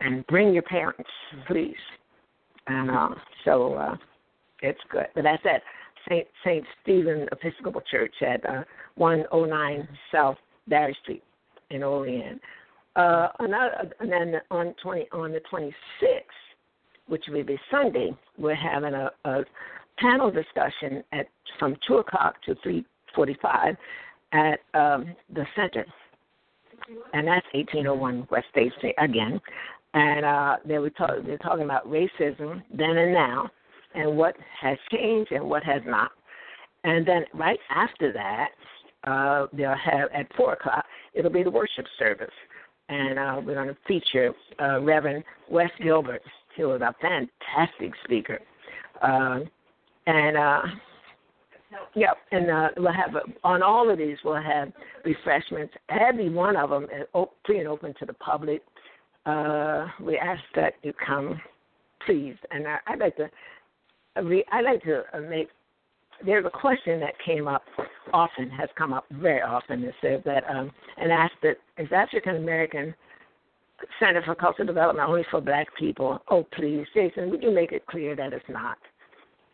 and 0.00 0.26
bring 0.26 0.52
your 0.52 0.62
parents, 0.62 1.08
please. 1.46 1.74
And 2.66 2.90
uh, 2.90 3.10
so 3.44 3.74
uh, 3.74 3.96
it's 4.60 4.80
good. 4.90 5.06
But 5.14 5.24
that's 5.24 5.42
at 5.44 5.62
St. 6.08 6.26
St. 6.44 6.64
Stephen 6.82 7.28
Episcopal 7.32 7.82
Church 7.90 8.14
at 8.22 8.44
uh, 8.48 8.64
109 8.96 9.88
South 10.10 10.36
Barry 10.68 10.96
Street 11.02 11.22
in 11.70 11.82
Olean. 11.82 12.40
Uh, 12.94 13.28
another, 13.40 13.90
and 14.00 14.10
then 14.10 14.40
on 14.50 14.74
20 14.82 15.08
on 15.12 15.32
the 15.32 15.40
26th, 15.52 15.72
which 17.08 17.24
will 17.28 17.44
be 17.44 17.58
Sunday, 17.70 18.16
we're 18.38 18.54
having 18.54 18.94
a, 18.94 19.10
a 19.24 19.44
panel 19.98 20.30
discussion 20.30 21.04
at 21.12 21.26
from 21.58 21.76
2 21.86 21.98
o'clock 21.98 22.36
to 22.42 22.54
3:45 23.16 23.76
at 24.32 24.60
um, 24.74 25.14
the 25.32 25.46
center, 25.54 25.84
and 27.12 27.28
that's 27.28 27.46
1801 27.52 28.26
West 28.30 28.46
State 28.50 28.72
Street 28.78 28.94
again 28.98 29.40
and 29.96 30.26
uh, 30.26 30.56
they 30.66 30.78
were 30.78 30.90
talk, 30.90 31.10
they're 31.24 31.38
talking 31.38 31.64
about 31.64 31.90
racism 31.90 32.62
then 32.72 32.98
and 32.98 33.14
now, 33.14 33.48
and 33.94 34.14
what 34.16 34.36
has 34.60 34.76
changed 34.92 35.32
and 35.32 35.42
what 35.42 35.64
has 35.64 35.80
not. 35.86 36.10
And 36.84 37.06
then 37.06 37.24
right 37.32 37.58
after 37.70 38.12
that, 38.12 38.50
uh, 39.06 39.46
they'll 39.52 39.74
have 39.74 40.10
at 40.14 40.26
four 40.36 40.54
o'clock. 40.54 40.84
It'll 41.14 41.30
be 41.30 41.42
the 41.42 41.50
worship 41.50 41.86
service, 41.98 42.30
and 42.88 43.18
uh, 43.18 43.40
we're 43.44 43.54
going 43.54 43.68
to 43.68 43.76
feature 43.86 44.32
uh, 44.60 44.80
Reverend 44.80 45.24
Wes 45.50 45.70
Gilbert, 45.82 46.22
who 46.56 46.72
is 46.74 46.82
a 46.82 46.94
fantastic 47.00 47.92
speaker. 48.04 48.40
Uh, 49.02 49.40
and 50.06 50.36
uh, 50.36 50.62
Yep, 51.94 52.16
and 52.30 52.50
uh, 52.50 52.68
we'll 52.76 52.92
have 52.92 53.16
a, 53.16 53.20
on 53.44 53.62
all 53.62 53.90
of 53.90 53.98
these 53.98 54.16
we'll 54.24 54.40
have 54.40 54.72
refreshments. 55.04 55.74
Every 55.90 56.30
one 56.30 56.56
of 56.56 56.70
them 56.70 56.84
is 56.84 57.06
free 57.44 57.58
and 57.58 57.68
open 57.68 57.92
to 57.98 58.06
the 58.06 58.14
public 58.14 58.62
uh, 59.26 59.88
we 60.00 60.16
ask 60.16 60.42
that 60.54 60.74
you 60.82 60.92
come, 61.04 61.40
please. 62.06 62.36
And 62.50 62.66
I, 62.66 62.78
I'd 62.86 63.00
like 63.00 63.16
to, 63.16 63.28
I 64.16 64.60
like 64.60 64.82
to 64.84 65.02
uh, 65.12 65.20
make. 65.20 65.48
There's 66.24 66.46
a 66.46 66.50
question 66.50 67.00
that 67.00 67.12
came 67.24 67.46
up 67.46 67.62
often, 68.16 68.48
has 68.50 68.70
come 68.80 68.92
up 68.92 69.04
very 69.10 69.42
often. 69.42 69.84
It 69.84 69.94
says 70.00 70.20
that, 70.24 70.42
um, 70.48 70.70
and 70.96 71.12
asked 71.12 71.40
that 71.42 71.56
is 71.78 71.88
African 71.92 72.36
American 72.36 72.94
Center 74.00 74.22
for 74.24 74.34
Cultural 74.34 74.66
Development 74.66 75.08
only 75.08 75.24
for 75.30 75.40
Black 75.40 75.68
people? 75.78 76.20
Oh, 76.28 76.46
please, 76.56 76.86
Jason, 76.94 77.30
would 77.30 77.42
you 77.42 77.52
make 77.52 77.72
it 77.72 77.86
clear 77.86 78.16
that 78.16 78.32
it's 78.32 78.44
not? 78.48 78.78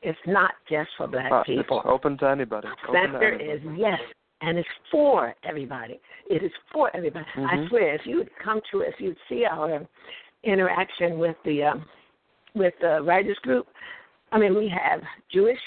It's 0.03 0.19
not 0.27 0.53
just 0.69 0.91
for 0.97 1.07
Black 1.07 1.47
people. 1.47 1.79
It's 1.79 1.89
open 1.89 2.19
to 2.19 2.29
anybody. 2.29 2.69
Open 2.89 3.01
Center 3.13 3.33
is 3.35 3.61
yes, 3.77 3.99
and 4.41 4.59
it's 4.59 4.69
for 4.91 5.35
everybody. 5.45 6.01
It 6.29 6.43
is 6.43 6.53
for 6.73 6.95
everybody. 6.97 7.27
Mm-hmm. 7.37 7.65
I 7.65 7.69
swear, 7.69 7.95
if 7.95 8.03
you'd 8.05 8.31
come 8.43 8.61
to, 8.73 8.81
if 8.81 8.95
you'd 8.99 9.17
see 9.29 9.45
our 9.45 9.87
interaction 10.45 11.19
with 11.19 11.37
the 11.45 11.65
um, 11.65 11.85
with 12.55 12.75
the 12.81 13.01
writers 13.03 13.39
group, 13.43 13.67
I 14.33 14.39
mean, 14.39 14.55
we 14.55 14.69
have 14.69 15.01
Jewish, 15.33 15.65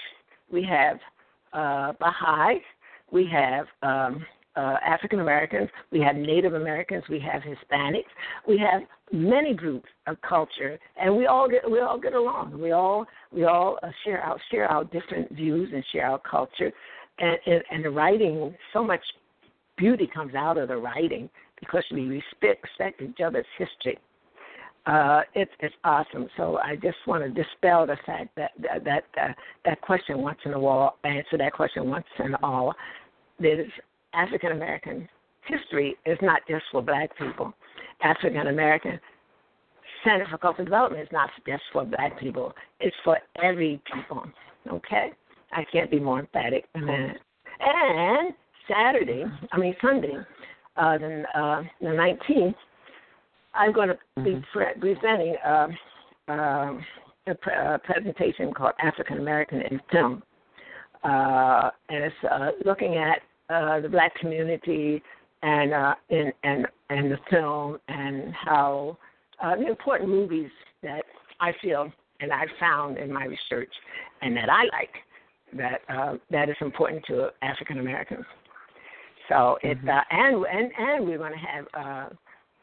we 0.51 0.63
have 0.63 0.97
uh, 1.53 1.93
Baha'i, 1.99 2.59
we 3.15 3.27
have 3.31 3.65
um, 3.81 4.25
uh, 4.55 4.77
African 4.85 5.19
Americans, 5.21 5.69
we 5.91 5.99
have 6.01 6.15
Native 6.15 6.53
Americans, 6.53 7.03
we 7.09 7.19
have 7.19 7.41
Hispanics, 7.41 8.11
we 8.47 8.57
have 8.57 8.81
many 9.11 9.53
groups 9.53 9.89
of 10.05 10.15
culture, 10.21 10.77
and 11.01 11.15
we 11.15 11.25
all 11.25 11.49
get 11.49 11.69
we 11.69 11.79
all 11.79 11.99
get 11.99 12.13
along. 12.13 12.59
We 12.59 12.71
all 12.71 13.05
we 13.31 13.45
all 13.45 13.79
uh, 13.81 13.89
share 14.03 14.21
our 14.21 14.37
share 14.51 14.67
our 14.67 14.83
different 14.83 15.31
views 15.31 15.69
and 15.73 15.83
share 15.91 16.07
our 16.11 16.19
culture 16.19 16.71
and, 17.19 17.37
and, 17.45 17.63
and 17.71 17.85
the 17.85 17.89
writing, 17.89 18.55
so 18.73 18.83
much 18.83 19.01
beauty 19.77 20.09
comes 20.13 20.35
out 20.35 20.57
of 20.57 20.67
the 20.67 20.77
writing 20.77 21.29
because 21.59 21.83
we 21.91 22.01
respect, 22.05 22.63
respect 22.63 23.01
each 23.01 23.21
other's 23.25 23.45
history. 23.57 23.97
Uh, 24.85 25.21
it's 25.33 25.51
it's 25.61 25.73
awesome. 25.83 26.27
So 26.37 26.57
I 26.57 26.75
just 26.75 26.97
want 27.07 27.23
to 27.23 27.29
dispel 27.29 27.87
the 27.87 27.97
fact 28.05 28.35
that 28.35 28.51
that 28.61 28.83
that, 28.83 29.03
uh, 29.19 29.33
that 29.65 29.81
question 29.81 30.19
once 30.19 30.37
and 30.45 30.53
a 30.53 30.59
while, 30.59 30.97
answer 31.03 31.37
that 31.39 31.53
question 31.53 31.89
once 31.89 32.05
and 32.19 32.35
all. 32.43 32.73
That 33.39 33.65
African 34.13 34.51
American 34.51 35.07
history 35.47 35.95
is 36.05 36.17
not 36.21 36.41
just 36.49 36.63
for 36.71 36.81
Black 36.81 37.17
people. 37.17 37.53
African 38.01 38.47
American 38.47 38.99
Center 40.03 40.25
for 40.29 40.37
Cultural 40.37 40.65
Development 40.65 41.01
is 41.03 41.09
not 41.11 41.29
just 41.47 41.63
for 41.73 41.83
Black 41.85 42.19
people. 42.19 42.53
It's 42.79 42.95
for 43.03 43.17
every 43.41 43.81
people. 43.93 44.23
Okay. 44.71 45.11
I 45.51 45.63
can't 45.71 45.91
be 45.91 45.99
more 45.99 46.19
emphatic 46.19 46.65
than 46.73 46.85
that. 46.87 47.15
And 47.59 48.33
Saturday, 48.67 49.23
I 49.51 49.57
mean 49.57 49.75
Sunday, 49.81 50.15
uh, 50.77 50.97
the, 50.97 51.23
uh, 51.35 51.63
the 51.81 51.87
19th, 51.87 52.55
I'm 53.53 53.71
going 53.71 53.89
to 53.89 53.97
be 54.23 54.31
Mm-hmm. 54.31 54.39
pre- 54.57 54.93
presenting 54.95 55.35
uh, 55.45 55.67
uh, 56.27 56.73
a, 57.27 57.35
pre- 57.35 57.53
a 57.53 57.79
presentation 57.83 58.53
called 58.53 58.73
African 58.81 59.19
American 59.19 59.61
in 59.61 59.79
Film, 59.91 60.23
uh, 61.03 61.69
and 61.89 62.03
it's 62.03 62.15
uh, 62.29 62.49
looking 62.65 62.95
at 62.97 63.19
uh, 63.49 63.79
the 63.79 63.89
black 63.89 64.15
community 64.15 65.01
and 65.43 65.73
uh, 65.73 65.95
in 66.09 66.31
and 66.43 66.67
and 66.89 67.11
the 67.11 67.17
film 67.29 67.77
and 67.87 68.33
how 68.33 68.97
uh, 69.43 69.55
the 69.55 69.67
important 69.67 70.09
movies 70.09 70.49
that 70.81 71.03
I 71.39 71.51
feel 71.61 71.91
and 72.21 72.31
I 72.31 72.45
found 72.59 72.97
in 72.97 73.11
my 73.11 73.25
research 73.25 73.73
and 74.21 74.35
that 74.37 74.49
I 74.49 74.63
like 74.63 74.95
that 75.57 75.81
uh, 75.89 76.17
that 76.31 76.49
is 76.49 76.55
important 76.61 77.03
to 77.05 77.29
African 77.41 77.79
Americans. 77.79 78.25
So 79.29 79.57
it 79.63 79.77
Mm-hmm. 79.77 79.89
uh, 79.89 80.01
and 80.11 80.45
and 80.45 80.71
and 80.77 81.05
we're 81.05 81.17
going 81.17 81.33
to 81.33 81.37
have 81.37 81.65
uh, 81.73 82.09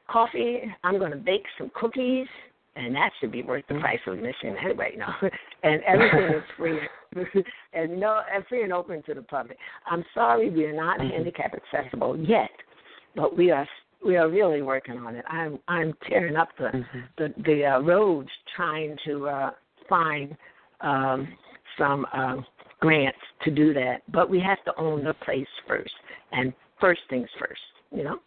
coffee. 0.09 0.63
I'm 0.85 0.99
going 0.99 1.13
to 1.13 1.17
bake 1.17 1.45
some 1.59 1.71
cookies, 1.75 2.27
and 2.77 2.95
that 2.95 3.11
should 3.21 3.33
be 3.33 3.43
worth 3.43 3.65
the 3.69 3.79
price 3.79 3.99
of 4.07 4.15
admission 4.15 4.57
anyway. 4.65 4.95
No, 4.97 5.07
and 5.63 5.83
everything 5.83 6.37
is 6.37 6.43
free 6.57 6.79
and 7.75 8.01
no 8.01 8.23
and 8.33 8.45
free 8.47 8.63
and 8.63 8.73
open 8.73 9.03
to 9.05 9.15
the 9.15 9.23
public. 9.23 9.59
I'm 9.91 10.05
sorry 10.15 10.51
we 10.51 10.65
are 10.65 10.73
not 10.73 10.99
Mhm. 10.99 11.11
handicap 11.11 11.55
accessible 11.55 12.17
yet, 12.19 12.51
but 13.15 13.37
we 13.37 13.51
are 13.51 13.69
we 14.05 14.17
are 14.17 14.29
really 14.29 14.63
working 14.63 14.99
on 14.99 15.15
it. 15.17 15.25
I'm 15.29 15.59
I'm 15.69 15.95
tearing 16.09 16.37
up 16.37 16.49
the 16.57 16.71
Mhm. 16.71 17.09
the 17.19 17.35
the 17.43 17.67
uh, 17.67 17.81
roads 17.81 18.31
trying 18.57 18.97
to 19.05 19.29
uh, 19.29 19.51
find 19.89 20.37
um, 20.81 21.29
some 21.79 22.07
um, 22.13 22.45
grants 22.81 23.19
to 23.45 23.51
do 23.51 23.73
that, 23.75 24.03
but 24.11 24.29
we 24.29 24.41
have 24.41 24.63
to 24.65 24.75
own 24.79 25.05
the 25.05 25.15
place 25.15 25.47
first, 25.67 25.95
and 26.33 26.53
first 26.81 27.03
things 27.09 27.29
first, 27.39 27.61
you 27.91 28.03
know. 28.03 28.19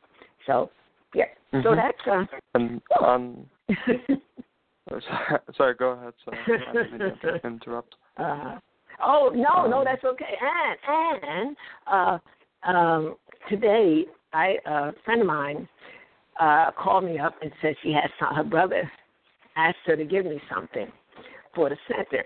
So 0.45 0.69
yeah, 1.13 1.25
mm-hmm. 1.53 1.63
so 1.63 1.75
that's 1.75 2.07
uh. 2.07 2.25
And 2.53 2.81
on. 2.99 3.45
sorry, 5.57 5.75
go 5.75 5.91
ahead. 5.91 6.13
Sorry, 6.23 6.37
I 6.69 6.73
didn't 6.73 7.43
interrupt. 7.43 7.95
Uh, 8.17 8.59
oh 9.03 9.31
no, 9.33 9.63
um, 9.63 9.69
no, 9.69 9.83
that's 9.83 10.03
okay. 10.03 10.37
And 10.41 11.17
and 11.23 11.57
uh, 11.91 12.69
um, 12.69 13.15
today, 13.49 14.05
I 14.33 14.57
a 14.65 14.91
friend 15.03 15.21
of 15.21 15.27
mine 15.27 15.67
uh, 16.39 16.71
called 16.71 17.03
me 17.05 17.17
up 17.19 17.35
and 17.41 17.51
said 17.61 17.75
she 17.81 17.91
had 17.91 18.09
some, 18.19 18.35
her 18.35 18.43
brother 18.43 18.89
asked 19.55 19.77
her 19.85 19.95
to 19.95 20.05
give 20.05 20.25
me 20.25 20.39
something 20.53 20.87
for 21.53 21.69
the 21.69 21.77
center. 21.87 22.23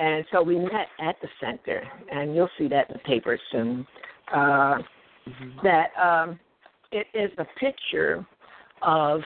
And 0.00 0.24
so 0.32 0.42
we 0.42 0.58
met 0.58 0.88
at 1.00 1.16
the 1.20 1.28
center, 1.40 1.82
and 2.10 2.34
you'll 2.34 2.48
see 2.56 2.66
that 2.68 2.88
in 2.88 2.94
the 2.94 2.98
paper 3.00 3.38
soon. 3.50 3.86
Uh, 4.32 4.78
mm-hmm. 5.28 5.50
That 5.62 5.90
um, 6.02 6.40
it 6.90 7.06
is 7.14 7.30
a 7.38 7.44
picture 7.60 8.26
of 8.80 9.20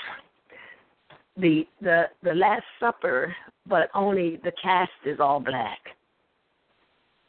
the 1.36 1.66
the 1.80 2.04
the 2.22 2.34
Last 2.34 2.64
Supper, 2.80 3.34
but 3.66 3.88
only 3.94 4.40
the 4.44 4.52
cast 4.62 4.90
is 5.04 5.20
all 5.20 5.40
black. 5.40 5.78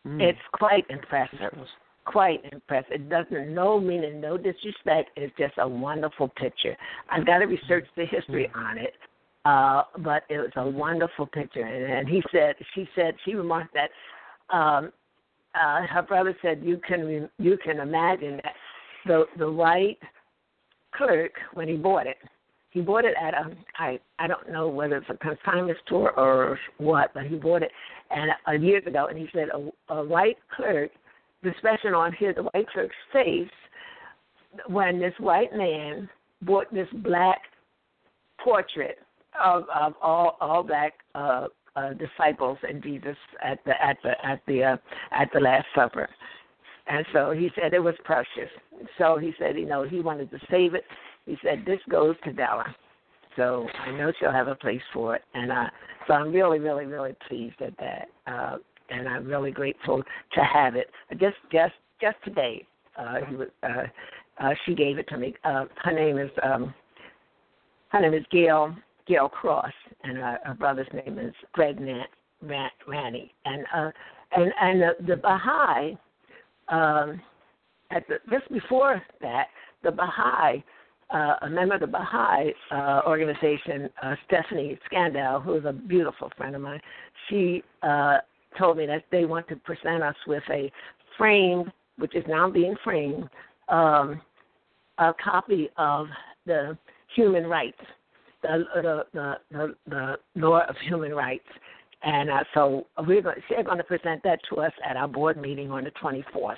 Mm. 0.05 0.21
It's 0.21 0.39
quite 0.53 0.85
impressive. 0.89 1.57
Quite 2.05 2.41
impressive. 2.51 2.91
It 2.91 3.09
doesn't 3.09 3.53
no 3.53 3.79
meaning, 3.79 4.21
no 4.21 4.37
disrespect. 4.37 5.11
It's 5.17 5.35
just 5.37 5.55
a 5.57 5.67
wonderful 5.67 6.29
picture. 6.29 6.75
I've 7.11 7.25
got 7.25 7.39
to 7.39 7.45
research 7.45 7.85
the 7.97 8.05
history 8.05 8.49
mm. 8.53 8.57
on 8.57 8.77
it, 8.77 8.93
uh, 9.45 9.83
but 9.99 10.23
it 10.29 10.37
was 10.37 10.51
a 10.55 10.69
wonderful 10.69 11.27
picture. 11.27 11.65
And, 11.65 11.93
and 11.93 12.07
he 12.07 12.23
said, 12.31 12.55
she 12.73 12.87
said, 12.95 13.15
she 13.25 13.33
remarked 13.33 13.73
that 13.73 14.55
um, 14.55 14.91
uh, 15.53 15.85
her 15.87 16.05
brother 16.07 16.35
said, 16.41 16.61
you 16.63 16.79
can 16.87 17.29
you 17.39 17.57
can 17.63 17.79
imagine 17.79 18.39
that 18.43 18.53
the 19.05 19.25
the 19.37 19.51
white 19.51 19.97
clerk 20.95 21.33
when 21.53 21.67
he 21.67 21.75
bought 21.75 22.07
it 22.07 22.17
he 22.71 22.81
bought 22.81 23.05
it 23.05 23.15
at 23.19 23.33
a 23.33 23.55
I 23.77 23.99
I 24.19 24.27
don't 24.27 24.51
know 24.51 24.67
whether 24.67 24.97
it's 24.97 25.09
a 25.09 25.17
consignment 25.17 25.77
store 25.85 26.17
or 26.19 26.59
what, 26.77 27.13
but 27.13 27.25
he 27.25 27.35
bought 27.35 27.63
it 27.63 27.71
and 28.09 28.31
uh, 28.47 28.51
years 28.51 28.85
ago, 28.85 29.07
and 29.07 29.17
he 29.17 29.27
said 29.33 29.49
a, 29.53 29.93
a 29.93 30.03
white 30.03 30.37
clerk, 30.55 30.91
the 31.43 31.49
expression 31.49 31.93
on 31.93 32.13
here, 32.13 32.33
the 32.33 32.43
white 32.43 32.67
clerk's 32.69 32.95
face, 33.11 33.49
when 34.67 34.99
this 34.99 35.13
white 35.19 35.53
man 35.53 36.09
bought 36.41 36.73
this 36.73 36.87
black 37.03 37.41
portrait 38.43 38.99
of 39.43 39.63
of 39.73 39.93
all 40.01 40.37
all 40.39 40.63
black 40.63 40.93
uh, 41.15 41.47
uh, 41.75 41.93
disciples 41.93 42.57
and 42.67 42.81
Jesus 42.81 43.17
at 43.43 43.59
the 43.65 43.73
at 43.83 43.97
the 44.03 44.25
at 44.25 44.41
the 44.47 44.63
uh, 44.63 44.77
at 45.11 45.29
the 45.33 45.39
Last 45.39 45.65
Supper. 45.75 46.09
And 46.89 47.05
so 47.11 47.31
he 47.31 47.49
said 47.59 47.73
it 47.73 47.83
was 47.83 47.95
precious. 48.05 48.49
So 48.97 49.17
he 49.17 49.33
said, 49.37 49.57
you 49.57 49.65
know, 49.65 49.83
he 49.83 49.99
wanted 49.99 50.31
to 50.31 50.39
save 50.49 50.73
it 50.73 50.85
he 51.27 51.37
said, 51.43 51.63
This 51.65 51.79
goes 51.89 52.15
to 52.23 52.33
Della. 52.33 52.65
So 53.35 53.67
I 53.85 53.91
know 53.91 54.11
she'll 54.19 54.31
have 54.31 54.47
a 54.47 54.55
place 54.55 54.81
for 54.93 55.15
it. 55.15 55.21
And 55.35 55.51
uh, 55.51 55.65
so 56.07 56.13
I'm 56.13 56.33
really, 56.33 56.57
really, 56.57 56.85
really 56.85 57.15
pleased 57.27 57.61
at 57.61 57.77
that. 57.77 58.07
Uh, 58.25 58.57
and 58.89 59.07
I'm 59.07 59.27
really 59.27 59.51
grateful 59.51 60.01
to 60.33 60.41
have 60.41 60.75
it. 60.75 60.89
Just 61.19 61.35
just 61.51 61.73
just 62.01 62.15
today, 62.23 62.65
uh, 62.97 63.17
he 63.29 63.35
was, 63.35 63.47
uh, 63.63 63.83
uh, 64.39 64.53
she 64.65 64.73
gave 64.73 64.97
it 64.97 65.07
to 65.09 65.17
me. 65.17 65.35
Uh, 65.43 65.65
her 65.83 65.91
name 65.91 66.17
is 66.17 66.31
um, 66.41 66.73
her 67.89 68.01
name 68.01 68.13
is 68.13 68.25
Gail 68.31 68.75
Gail 69.07 69.29
Cross, 69.29 69.73
and 70.03 70.17
uh, 70.19 70.37
her 70.45 70.53
brother's 70.53 70.87
name 70.93 71.19
is 71.19 71.33
Greg 71.51 71.79
Nat, 71.79 72.07
Ran, 72.41 72.69
Ranny. 72.87 73.33
And 73.45 73.65
uh, 73.75 73.91
and 74.31 74.53
and 74.61 74.81
the, 74.81 75.05
the 75.05 75.17
Baha'i, 75.17 75.97
um, 76.69 77.21
at 77.91 78.07
the, 78.07 78.19
just 78.31 78.49
before 78.51 79.01
that, 79.21 79.47
the 79.83 79.91
Baha'i 79.91 80.63
uh, 81.09 81.35
a 81.41 81.49
member 81.49 81.75
of 81.75 81.81
the 81.81 81.87
Baha'i 81.87 82.53
uh, 82.71 83.01
organization, 83.07 83.89
uh, 84.01 84.15
Stephanie 84.27 84.77
Scandal, 84.85 85.39
who 85.39 85.55
is 85.55 85.65
a 85.65 85.73
beautiful 85.73 86.29
friend 86.35 86.55
of 86.55 86.61
mine, 86.61 86.81
she 87.29 87.63
uh, 87.83 88.17
told 88.57 88.77
me 88.77 88.85
that 88.85 89.03
they 89.11 89.25
want 89.25 89.47
to 89.47 89.55
present 89.57 90.03
us 90.03 90.15
with 90.27 90.43
a 90.49 90.71
framed, 91.17 91.71
which 91.97 92.15
is 92.15 92.23
now 92.27 92.49
being 92.49 92.75
framed, 92.83 93.29
um, 93.69 94.21
a 94.97 95.13
copy 95.23 95.69
of 95.77 96.07
the 96.45 96.77
human 97.15 97.45
rights, 97.47 97.79
the 98.41 98.65
the 98.75 99.03
the, 99.13 99.35
the, 99.51 99.75
the 99.87 100.15
law 100.35 100.61
of 100.67 100.75
human 100.87 101.13
rights. 101.13 101.47
And 102.03 102.29
uh, 102.29 102.43
so 102.53 102.85
we're 103.07 103.23
going, 103.23 103.37
they're 103.49 103.63
going 103.63 103.79
to 103.79 103.83
present 103.83 104.21
that 104.23 104.39
to 104.49 104.57
us 104.61 104.71
at 104.87 104.95
our 104.97 105.07
board 105.07 105.35
meeting 105.35 105.71
on 105.71 105.83
the 105.83 105.91
24th 105.91 106.55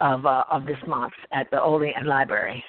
of 0.00 0.26
uh, 0.26 0.44
of 0.50 0.66
this 0.66 0.78
month 0.86 1.12
at 1.32 1.50
the 1.50 1.60
Olean 1.60 2.06
Library. 2.06 2.64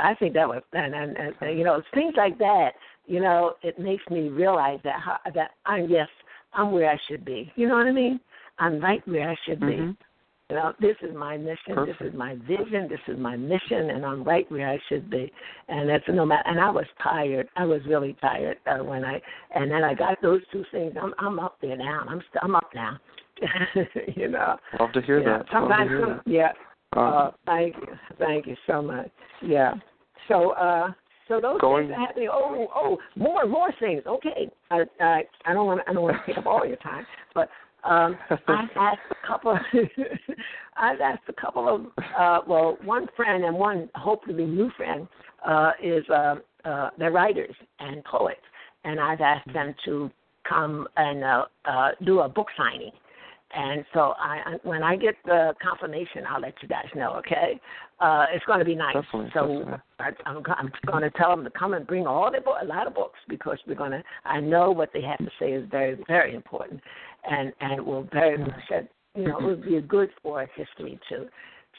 I 0.00 0.14
think 0.14 0.34
that 0.34 0.48
was 0.48 0.62
and, 0.72 0.94
and 0.94 1.16
and 1.16 1.58
you 1.58 1.64
know 1.64 1.82
things 1.94 2.14
like 2.16 2.38
that. 2.38 2.70
You 3.06 3.20
know, 3.20 3.54
it 3.62 3.78
makes 3.78 4.04
me 4.10 4.28
realize 4.28 4.78
that 4.84 5.00
how, 5.00 5.18
that 5.34 5.52
I'm 5.66 5.88
yes, 5.88 6.08
I'm 6.52 6.72
where 6.72 6.90
I 6.90 6.98
should 7.08 7.24
be. 7.24 7.52
You 7.56 7.68
know 7.68 7.76
what 7.76 7.86
I 7.86 7.92
mean? 7.92 8.20
I'm 8.58 8.80
right 8.80 9.06
where 9.08 9.30
I 9.30 9.36
should 9.46 9.60
mm-hmm. 9.60 9.90
be. 9.90 9.96
You 10.50 10.56
know, 10.56 10.72
this 10.80 10.96
is 11.02 11.14
my 11.14 11.36
mission. 11.36 11.74
Perfect. 11.74 12.00
This 12.00 12.08
is 12.08 12.14
my 12.14 12.34
vision. 12.34 12.88
This 12.88 12.98
is 13.06 13.16
my 13.18 13.36
mission, 13.36 13.90
and 13.90 14.04
I'm 14.04 14.24
right 14.24 14.50
where 14.50 14.68
I 14.68 14.78
should 14.88 15.08
be. 15.08 15.32
And 15.68 15.88
that's 15.88 16.02
no 16.08 16.26
matter. 16.26 16.42
And 16.48 16.58
I 16.60 16.70
was 16.70 16.86
tired. 17.00 17.48
I 17.56 17.64
was 17.64 17.80
really 17.86 18.16
tired 18.20 18.58
uh, 18.66 18.82
when 18.82 19.04
I. 19.04 19.22
And 19.54 19.70
then 19.70 19.84
I 19.84 19.94
got 19.94 20.20
those 20.22 20.40
two 20.52 20.64
things. 20.72 20.94
I'm 21.00 21.14
I'm 21.18 21.38
up 21.38 21.56
there 21.62 21.76
now. 21.76 22.04
I'm 22.08 22.20
st- 22.30 22.42
I'm 22.42 22.56
up 22.56 22.68
now. 22.74 22.98
you 24.16 24.28
know. 24.28 24.56
Love 24.80 24.92
to 24.92 25.02
hear 25.02 25.20
you 25.20 25.24
that. 25.26 25.46
Sometimes, 25.52 25.88
hear 25.88 26.06
that. 26.06 26.22
yeah. 26.26 26.52
Uh, 26.96 27.30
thank 27.46 27.76
you, 27.76 27.94
thank 28.18 28.46
you 28.46 28.56
so 28.66 28.82
much. 28.82 29.10
Yeah. 29.42 29.74
So, 30.28 30.50
uh, 30.52 30.92
so 31.28 31.40
those 31.40 31.60
going, 31.60 31.86
things 31.86 31.96
are 31.96 32.06
happening. 32.06 32.28
Oh, 32.32 32.66
oh, 32.74 32.98
more 33.16 33.42
and 33.42 33.50
more 33.50 33.72
things. 33.78 34.02
Okay. 34.06 34.50
I, 34.70 34.82
I, 35.00 35.22
I 35.46 35.52
don't 35.52 35.66
want, 35.66 35.80
I 35.86 35.92
don't 35.92 36.02
want 36.02 36.16
to 36.16 36.26
take 36.26 36.38
up 36.38 36.46
all 36.46 36.66
your 36.66 36.76
time, 36.76 37.06
but 37.34 37.48
um, 37.84 38.18
I've 38.30 38.68
asked 38.76 39.00
a 39.10 39.26
couple. 39.26 39.58
I've 40.76 41.00
asked 41.00 41.22
a 41.28 41.32
couple 41.32 41.68
of, 41.68 42.04
uh, 42.18 42.40
well, 42.46 42.78
one 42.84 43.06
friend 43.16 43.44
and 43.44 43.54
one 43.54 43.90
hopefully 43.94 44.46
new 44.46 44.70
friend 44.76 45.06
uh, 45.46 45.72
is 45.82 46.04
uh, 46.08 46.36
uh, 46.64 46.90
they're 46.98 47.12
writers 47.12 47.54
and 47.78 48.02
poets, 48.04 48.40
and 48.84 48.98
I've 48.98 49.20
asked 49.20 49.52
them 49.52 49.74
to 49.84 50.10
come 50.48 50.88
and 50.96 51.22
uh, 51.22 51.44
uh, 51.64 51.90
do 52.04 52.20
a 52.20 52.28
book 52.28 52.48
signing 52.56 52.92
and 53.54 53.84
so 53.92 54.14
I, 54.18 54.56
when 54.62 54.82
I 54.82 54.96
get 54.96 55.16
the 55.24 55.54
confirmation, 55.62 56.24
I'll 56.28 56.40
let 56.40 56.54
you 56.62 56.68
guys 56.68 56.86
know. 56.94 57.14
Okay, 57.18 57.60
uh, 58.00 58.26
it's 58.32 58.44
going 58.44 58.60
to 58.60 58.64
be 58.64 58.74
nice. 58.74 58.94
Definitely, 58.94 59.30
so 59.34 59.46
definitely. 59.46 59.74
I, 59.98 60.10
I'm, 60.26 60.42
I'm 60.56 60.72
going 60.86 61.02
to 61.02 61.10
tell 61.10 61.30
them 61.30 61.44
to 61.44 61.50
come 61.50 61.74
and 61.74 61.86
bring 61.86 62.06
all 62.06 62.30
their 62.30 62.40
book, 62.40 62.56
a 62.62 62.64
lot 62.64 62.86
of 62.86 62.94
books 62.94 63.18
because 63.28 63.58
we're 63.66 63.74
going 63.74 63.92
to. 63.92 64.02
I 64.24 64.40
know 64.40 64.70
what 64.70 64.90
they 64.92 65.02
have 65.02 65.18
to 65.18 65.30
say 65.38 65.52
is 65.52 65.66
very, 65.70 65.98
very 66.06 66.34
important, 66.34 66.80
and 67.28 67.52
and 67.60 67.72
it 67.72 67.84
will 67.84 68.08
very 68.12 68.38
much, 68.38 68.52
you 69.16 69.26
know, 69.26 69.38
it 69.38 69.42
will 69.42 69.56
be 69.56 69.80
good 69.80 70.10
for 70.22 70.46
history 70.56 70.98
too. 71.08 71.26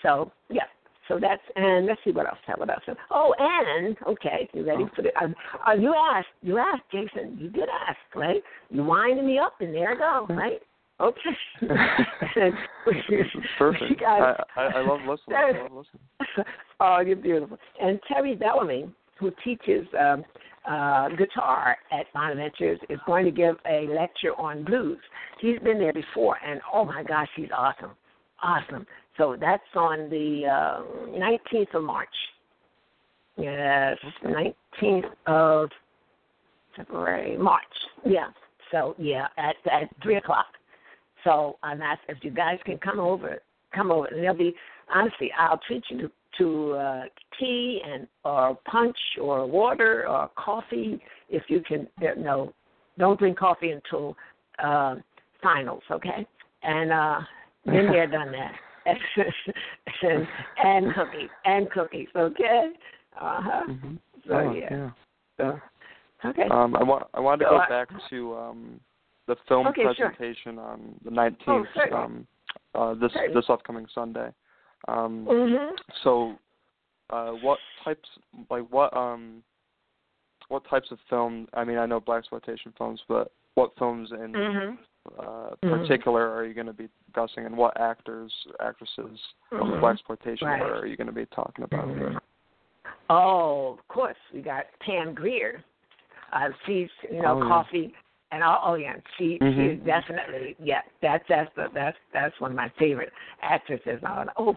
So 0.01 0.31
yeah, 0.49 0.63
so 1.07 1.19
that's 1.19 1.41
and 1.55 1.85
let's 1.85 1.99
see 2.03 2.11
what 2.11 2.27
else. 2.27 2.37
Tell 2.45 2.57
what 2.57 2.69
else? 2.69 2.83
Oh, 3.09 3.33
and 3.39 3.95
okay, 4.07 4.49
you 4.53 4.65
ready 4.65 4.85
for 4.95 5.01
the? 5.01 5.09
Uh, 5.19 5.27
uh, 5.69 5.73
you 5.73 5.93
asked. 5.93 6.27
You 6.41 6.57
asked, 6.57 6.83
Jason. 6.91 7.37
You 7.39 7.49
did 7.49 7.69
ask, 7.87 7.97
right? 8.15 8.41
You 8.69 8.83
winding 8.83 9.25
me 9.25 9.39
up, 9.39 9.55
and 9.59 9.73
there 9.73 9.91
I 9.91 9.95
go, 9.95 10.33
right? 10.33 10.61
Okay. 11.01 11.17
Perfect. 13.57 14.01
I, 14.07 14.35
I, 14.55 14.61
I 14.61 14.81
love 14.81 14.99
listening. 15.07 15.35
I 15.35 15.51
love 15.63 15.71
listening. 15.71 16.45
oh, 16.79 16.99
you're 16.99 17.15
beautiful. 17.15 17.57
And 17.81 17.99
Terry 18.07 18.35
Bellamy, 18.35 18.93
who 19.19 19.31
teaches 19.43 19.87
um, 19.99 20.23
uh, 20.69 21.09
guitar 21.09 21.77
at 21.91 22.05
Bonaventures, 22.15 22.77
is 22.89 22.99
going 23.07 23.25
to 23.25 23.31
give 23.31 23.55
a 23.67 23.87
lecture 23.87 24.33
on 24.37 24.63
blues. 24.63 24.99
He's 25.39 25.59
been 25.59 25.79
there 25.79 25.93
before, 25.93 26.37
and 26.45 26.61
oh 26.71 26.85
my 26.85 27.03
gosh, 27.03 27.29
he's 27.35 27.49
awesome. 27.55 27.91
Awesome. 28.43 28.85
So 29.17 29.35
that's 29.39 29.63
on 29.75 30.09
the 30.09 30.45
uh, 30.47 31.17
19th 31.17 31.75
of 31.75 31.83
March. 31.83 32.09
Yes, 33.37 33.97
19th 34.23 35.09
of 35.25 35.69
February, 36.75 37.37
March. 37.37 37.63
Yeah. 38.05 38.27
So 38.71 38.95
yeah, 38.97 39.27
at 39.37 39.55
at 39.71 39.89
three 40.01 40.15
o'clock. 40.15 40.45
So 41.23 41.57
I'm 41.63 41.81
asked 41.81 42.01
if 42.09 42.17
you 42.21 42.31
guys 42.31 42.57
can 42.65 42.77
come 42.77 42.99
over, 42.99 43.39
come 43.73 43.91
over, 43.91 44.07
and 44.07 44.23
they'll 44.23 44.33
be 44.33 44.55
honestly, 44.93 45.31
I'll 45.37 45.59
treat 45.67 45.83
you 45.89 45.97
to, 45.99 46.11
to 46.37 46.71
uh, 46.73 47.03
tea 47.39 47.81
and 47.85 48.07
or 48.23 48.57
punch 48.65 48.97
or 49.21 49.45
water 49.45 50.07
or 50.07 50.29
coffee 50.35 51.01
if 51.29 51.43
you 51.47 51.61
can. 51.61 51.87
You 52.01 52.15
know, 52.15 52.53
don't 52.97 53.19
drink 53.19 53.37
coffee 53.37 53.71
until 53.71 54.15
uh, 54.63 54.95
finals, 55.41 55.83
okay? 55.91 56.25
And 56.63 56.91
uh, 56.91 57.19
then 57.65 57.87
they're 57.91 58.07
done 58.07 58.31
that. 58.31 58.53
and, 60.01 60.27
and 60.63 60.95
cookies 60.95 61.29
and 61.45 61.69
cookies, 61.69 62.07
okay? 62.15 62.69
Uh 63.19 63.41
huh. 63.41 63.61
Mm-hmm. 63.69 63.95
So 64.27 64.33
oh, 64.33 64.53
yeah. 64.53 64.67
yeah. 64.71 64.89
So 65.37 65.59
okay. 66.25 66.47
Um, 66.49 66.75
I 66.75 66.83
want 66.83 67.07
I 67.13 67.19
wanted 67.19 67.45
to 67.45 67.45
so 67.45 67.51
go 67.51 67.57
I, 67.57 67.69
back 67.69 67.89
to 68.09 68.35
um 68.35 68.79
the 69.31 69.37
film 69.47 69.67
okay, 69.67 69.83
presentation 69.83 70.55
sure. 70.55 70.61
on 70.61 70.95
the 71.05 71.09
19th. 71.09 71.65
Oh, 71.91 71.95
um, 71.95 72.27
uh, 72.75 72.93
this 72.95 73.11
certainly. 73.13 73.33
this 73.33 73.45
upcoming 73.49 73.85
Sunday. 73.95 74.29
Um, 74.89 75.25
Mhm. 75.25 75.77
so, 76.03 76.37
uh, 77.11 77.31
what 77.31 77.59
types 77.83 78.09
like 78.49 78.63
what 78.69 78.95
um 78.95 79.41
what 80.49 80.65
types 80.65 80.91
of 80.91 80.99
film? 81.09 81.47
I 81.53 81.63
mean, 81.63 81.77
I 81.77 81.85
know 81.85 82.01
black 82.01 82.19
exploitation 82.19 82.73
films, 82.77 83.01
but 83.07 83.31
what 83.55 83.73
films 83.77 84.11
in 84.11 84.33
Mhm. 84.33 84.77
uh, 85.17 85.55
Mhm. 85.63 85.79
particular 85.79 86.29
are 86.29 86.43
you 86.43 86.53
going 86.53 86.67
to 86.67 86.73
be 86.73 86.89
discussing, 87.05 87.45
and 87.45 87.57
what 87.57 87.79
actors, 87.79 88.31
actresses 88.59 89.33
of 89.51 89.67
the 89.67 89.75
Mhm. 89.77 89.79
black 89.79 89.93
exploitation 89.93 90.47
Right. 90.47 90.61
are 90.61 90.85
you 90.85 90.97
going 90.97 91.07
to 91.07 91.13
be 91.13 91.25
talking 91.27 91.63
about? 91.63 91.87
Mhm. 91.87 92.19
Oh, 93.09 93.73
of 93.73 93.87
course, 93.87 94.17
we 94.33 94.41
got 94.41 94.67
Pam 94.79 95.13
Grier. 95.13 95.63
Uh, 96.33 96.51
she's 96.65 96.91
you 97.09 97.21
know 97.21 97.39
Oh, 97.41 97.47
coffee, 97.47 97.93
and 98.31 98.43
oh, 98.43 98.57
oh 98.63 98.73
yeah, 98.75 98.95
she 99.17 99.37
Mhm. 99.41 99.77
she's 99.77 99.85
definitely 99.85 100.55
yeah. 100.59 100.81
That's 101.01 101.23
that's 101.27 101.53
the, 101.55 101.67
that's 101.73 101.97
that's 102.13 102.39
one 102.39 102.51
of 102.51 102.57
my 102.57 102.71
favorite 102.79 103.11
actresses. 103.41 104.01
Oh, 104.37 104.55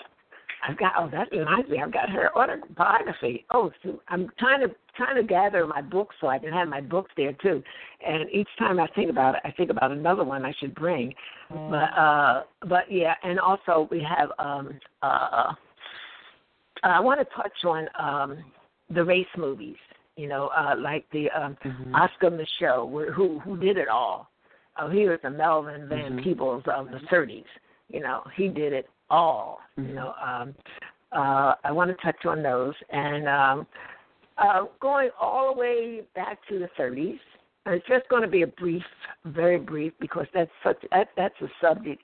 I've 0.67 0.79
got 0.79 0.93
oh 0.99 1.09
that 1.11 1.31
reminds 1.31 1.69
me, 1.69 1.81
I've 1.83 1.93
got 1.93 2.09
her 2.11 2.37
autobiography. 2.37 3.45
Oh, 3.51 3.71
so 3.83 4.01
I'm 4.09 4.31
trying 4.39 4.61
to 4.61 4.75
trying 4.97 5.17
to 5.17 5.23
gather 5.23 5.67
my 5.67 5.83
books 5.83 6.15
so 6.21 6.29
I 6.29 6.39
can 6.39 6.53
have 6.53 6.69
my 6.69 6.81
books 6.81 7.11
there 7.17 7.33
too. 7.35 7.63
And 8.07 8.31
each 8.31 8.49
time 8.59 8.79
I 8.79 8.87
think 8.95 9.11
about 9.11 9.35
it, 9.35 9.41
I 9.45 9.51
think 9.51 9.71
about 9.71 9.91
another 9.91 10.25
one 10.25 10.45
I 10.45 10.53
should 10.59 10.75
bring. 10.75 11.15
But 11.51 11.91
uh, 11.99 12.43
but 12.69 12.91
yeah, 12.91 13.15
and 13.23 13.39
also 13.41 13.89
we 13.91 14.03
have 14.03 14.31
um 14.39 14.79
uh. 15.03 15.53
I 16.83 17.01
want 17.01 17.19
to 17.19 17.27
touch 17.35 17.65
on 17.65 17.89
um, 17.99 18.45
the 18.91 19.03
race 19.03 19.27
movies. 19.39 19.77
You 20.17 20.29
know, 20.29 20.49
uh, 20.57 20.75
like 20.79 21.09
the 21.11 21.31
um, 21.31 21.57
Mhm. 21.65 21.95
Oscar 21.95 22.31
Micheaux, 22.31 22.87
wh- 22.89 23.13
who 23.13 23.41
who 23.41 23.57
did 23.57 23.77
it 23.77 23.89
all. 23.89 24.31
Oh, 24.79 24.89
he 24.89 25.09
was 25.09 25.19
the 25.23 25.31
Melvin 25.31 25.89
Van 25.89 26.19
Mhm. 26.19 26.23
Peebles 26.25 26.65
of 26.67 26.91
the 26.91 26.99
30s. 27.11 27.47
You 27.89 28.01
know, 28.01 28.23
he 28.35 28.49
did 28.49 28.73
it 28.73 28.89
all. 29.11 29.61
Mhm. 29.79 29.89
You 29.89 29.95
know, 29.95 30.15
um, 30.21 30.55
uh, 31.13 31.55
I 31.63 31.73
want 31.73 31.91
to 31.91 31.97
touch 32.03 32.27
on 32.27 32.43
those 32.43 32.75
and 32.91 33.29
um, 33.29 33.67
uh, 34.39 34.65
going 34.81 35.11
all 35.21 35.55
the 35.55 35.61
way 35.61 36.01
back 36.15 36.45
to 36.49 36.59
the 36.59 36.69
30s. 36.77 37.21
And 37.67 37.75
it's 37.75 37.87
just 37.87 38.09
going 38.09 38.23
to 38.23 38.29
be 38.29 38.43
a 38.43 38.47
brief, 38.47 38.85
very 39.25 39.59
brief, 39.59 39.93
because 39.99 40.27
that's 40.35 40.51
such 40.63 40.81
that, 40.91 41.11
that's 41.17 41.41
a 41.41 41.49
subject 41.61 42.03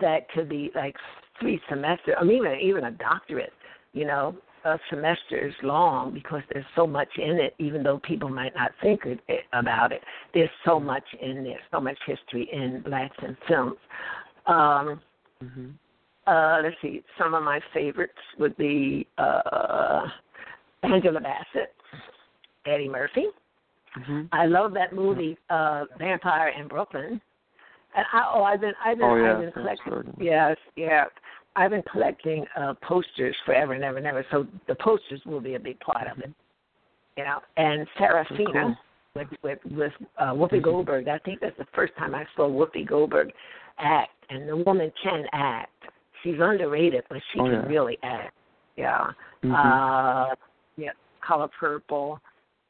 that 0.00 0.28
could 0.30 0.48
be 0.48 0.70
like 0.74 0.96
three 1.40 1.60
semesters, 1.68 2.14
I 2.20 2.24
mean, 2.24 2.38
even 2.44 2.60
even 2.60 2.84
a 2.84 2.90
doctorate 2.90 3.52
you 3.92 4.04
know, 4.04 4.36
uh, 4.68 4.76
semesters 4.90 5.54
long 5.62 6.12
because 6.12 6.42
there's 6.52 6.64
so 6.76 6.86
much 6.86 7.08
in 7.16 7.38
it, 7.38 7.54
even 7.58 7.82
though 7.82 7.98
people 7.98 8.28
might 8.28 8.54
not 8.54 8.70
think 8.82 9.04
it, 9.04 9.20
it, 9.28 9.40
about 9.52 9.92
it. 9.92 10.02
There's 10.34 10.50
so 10.64 10.78
much 10.78 11.04
in 11.20 11.44
there, 11.44 11.60
so 11.70 11.80
much 11.80 11.98
history 12.06 12.48
in 12.52 12.82
blacks 12.82 13.16
in 13.22 13.36
films. 13.46 13.78
Um, 14.46 15.00
Mhm. 15.42 15.74
uh, 16.26 16.60
let's 16.62 16.76
see, 16.82 17.04
some 17.16 17.34
of 17.34 17.42
my 17.44 17.60
favorites 17.72 18.18
would 18.38 18.56
be 18.56 19.06
uh, 19.18 20.08
Angela 20.82 21.20
Bassett, 21.20 21.74
Eddie 22.66 22.88
Murphy. 22.88 23.28
Mhm. 23.96 24.28
I 24.32 24.46
love 24.46 24.74
that 24.74 24.92
movie, 24.92 25.38
uh, 25.48 25.86
Vampire 25.98 26.48
in 26.48 26.68
Brooklyn. 26.68 27.20
And 27.94 28.06
I, 28.12 28.30
oh, 28.34 28.42
I've 28.42 28.60
been, 28.60 28.74
I've 28.84 28.98
been, 28.98 29.06
Oh, 29.08 29.16
yeah, 29.16 29.32
I've 29.32 29.40
been 29.40 29.52
collecting. 29.52 30.14
Yes, 30.20 30.56
yeah. 30.76 31.06
I've 31.58 31.70
been 31.72 31.82
collecting 31.90 32.46
uh, 32.56 32.74
posters 32.82 33.34
forever 33.44 33.72
and 33.72 33.82
ever 33.82 33.98
and 33.98 34.06
ever. 34.06 34.24
So 34.30 34.46
the 34.68 34.76
posters 34.76 35.20
will 35.26 35.40
be 35.40 35.56
a 35.56 35.58
big 35.58 35.80
part 35.80 36.06
of 36.06 36.18
it. 36.20 36.30
You 37.16 37.24
know, 37.24 37.40
and 37.56 37.84
Sarafina 37.98 38.48
Oh, 38.48 38.52
cool. 38.52 38.76
with 39.16 39.28
with 39.42 39.58
with 39.72 39.92
uh, 40.18 40.32
Whoopi 40.32 40.62
Goldberg. 40.62 41.08
I 41.08 41.18
think 41.18 41.40
that's 41.40 41.58
the 41.58 41.66
first 41.74 41.92
time 41.98 42.14
I 42.14 42.24
saw 42.36 42.48
Whoopi 42.48 42.86
Goldberg 42.86 43.32
act, 43.78 44.12
and 44.30 44.48
the 44.48 44.56
woman 44.56 44.92
can 45.02 45.24
act. 45.32 45.72
She's 46.22 46.36
underrated, 46.40 47.02
but 47.08 47.18
she 47.32 47.40
Oh, 47.40 47.44
can 47.44 47.52
yeah. 47.54 47.66
really 47.66 47.98
act. 48.04 48.34
Yeah. 48.76 49.10
Mhm. 49.42 50.30
Uh, 50.30 50.34
yeah. 50.76 50.90
Color 51.20 51.48
Purple. 51.58 52.20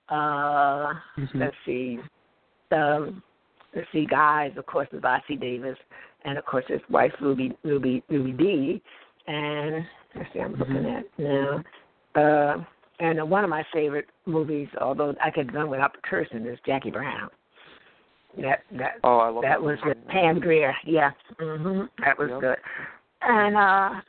Uh, 0.09 0.95
Mhm. 1.19 1.35
let's 1.35 1.57
see. 1.67 2.01
Um, 2.71 3.23
let's 3.75 3.89
see, 3.93 4.07
guys. 4.07 4.53
Of 4.57 4.67
course, 4.67 4.89
is 4.93 5.03
Ossie 5.03 5.41
Davis, 5.41 5.77
and 6.25 6.39
of 6.39 6.45
course 6.45 6.65
his 6.69 6.81
wife 6.91 7.13
Ruby 7.21 7.57
Ruby 7.63 8.03
Ruby 8.09 8.33
Dee. 8.33 8.83
And 9.27 9.87
let's 10.15 10.33
see, 10.33 10.41
I'm 10.41 10.55
looking 10.55 10.75
Mhm. 10.77 10.99
at 10.99 11.19
now. 11.19 11.63
Uh, 12.15 12.65
and 13.01 13.31
one 13.31 13.45
of 13.45 13.51
my 13.51 13.63
favorite 13.73 14.09
movies, 14.27 14.69
although 14.81 15.15
I 15.21 15.31
could 15.31 15.55
run 15.55 15.71
without 15.71 15.93
the 15.93 16.01
cursing, 16.01 16.47
is 16.47 16.59
Jackie 16.67 16.91
Brown. 16.91 17.31
That 18.39 18.65
that 18.73 18.99
Oh, 19.05 19.19
I 19.19 19.29
love 19.29 19.43
that 19.43 19.49
that 19.51 19.63
was 19.63 19.79
with 19.85 20.07
Pam 20.09 20.41
Grier. 20.41 20.75
Yeah, 20.85 21.13
hmm 21.39 21.85
that 21.99 22.19
was 22.19 22.31
Yep. 22.31 22.41
good. 22.41 22.59
And 23.23 23.57
uh, 23.57 24.01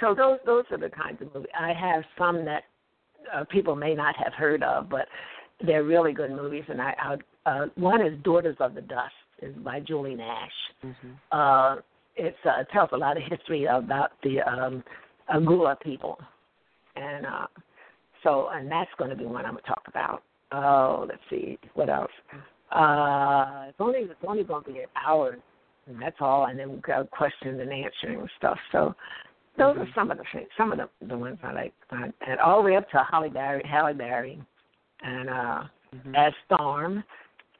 so 0.00 0.14
those 0.14 0.38
those 0.44 0.64
are 0.70 0.78
the 0.78 0.90
kinds 0.90 1.20
of 1.22 1.32
movies. 1.34 1.50
I 1.58 1.72
have 1.72 2.04
some 2.18 2.44
that 2.44 2.64
uh, 3.32 3.44
people 3.44 3.76
may 3.76 3.94
not 3.94 4.16
have 4.16 4.34
heard 4.34 4.62
of, 4.62 4.88
but 4.88 5.08
they're 5.60 5.84
really 5.84 6.12
good 6.12 6.30
movies. 6.30 6.64
And 6.68 6.80
I, 6.80 6.94
I 6.98 7.16
uh, 7.46 7.66
one 7.76 8.04
is 8.04 8.12
Daughters 8.22 8.56
of 8.60 8.74
the 8.74 8.82
Dust, 8.82 9.14
is 9.40 9.54
by 9.56 9.80
Julie 9.80 10.16
Dash. 10.16 10.52
Mhm. 10.84 11.16
Uh, 11.32 11.80
it's 12.16 12.36
uh, 12.44 12.60
it 12.60 12.68
tells 12.72 12.90
a 12.92 12.96
lot 12.96 13.16
of 13.16 13.22
history 13.22 13.64
about 13.66 14.12
the 14.22 14.40
um, 14.42 14.82
a 15.28 15.40
Gullah 15.40 15.76
people, 15.82 16.18
and 16.96 17.24
uh, 17.26 17.46
so 18.22 18.48
and 18.52 18.70
that's 18.70 18.90
going 18.98 19.10
to 19.10 19.16
be 19.16 19.26
one 19.26 19.44
I'm 19.44 19.52
going 19.52 19.62
to 19.62 19.68
talk 19.68 19.84
about. 19.86 20.22
Oh, 20.52 21.06
let's 21.08 21.22
see 21.30 21.58
what 21.74 21.88
else. 21.88 22.10
Uh, 22.70 23.66
it's 23.68 23.80
only 23.80 24.00
it's 24.00 24.14
only 24.26 24.44
going 24.44 24.64
to 24.64 24.72
be 24.72 24.78
an 24.80 24.86
hour, 25.06 25.36
and 25.86 26.00
that's 26.00 26.16
all. 26.20 26.46
And 26.46 26.58
then 26.58 26.70
we've 26.70 26.82
got 26.82 27.10
questions 27.10 27.60
and 27.60 27.72
answering 27.72 28.20
and 28.20 28.30
stuff. 28.38 28.58
So 28.72 28.94
those 29.58 29.76
are 29.76 29.88
some 29.94 30.10
of 30.10 30.18
the 30.18 30.24
things, 30.32 30.48
some 30.56 30.72
of 30.72 30.78
the 30.78 30.88
the 31.06 31.16
ones 31.16 31.38
I 31.42 31.52
like, 31.52 31.74
uh, 31.92 32.08
and 32.26 32.40
all 32.40 32.62
the 32.62 32.70
way 32.70 32.76
up 32.76 32.88
to 32.90 32.98
Holly 32.98 33.30
Berry, 33.30 33.62
Halle 33.68 33.94
Berry, 33.94 34.40
and 35.02 35.28
uh, 35.28 35.62
Mhm. 35.94 36.16
as 36.16 36.32
Storm, 36.46 37.04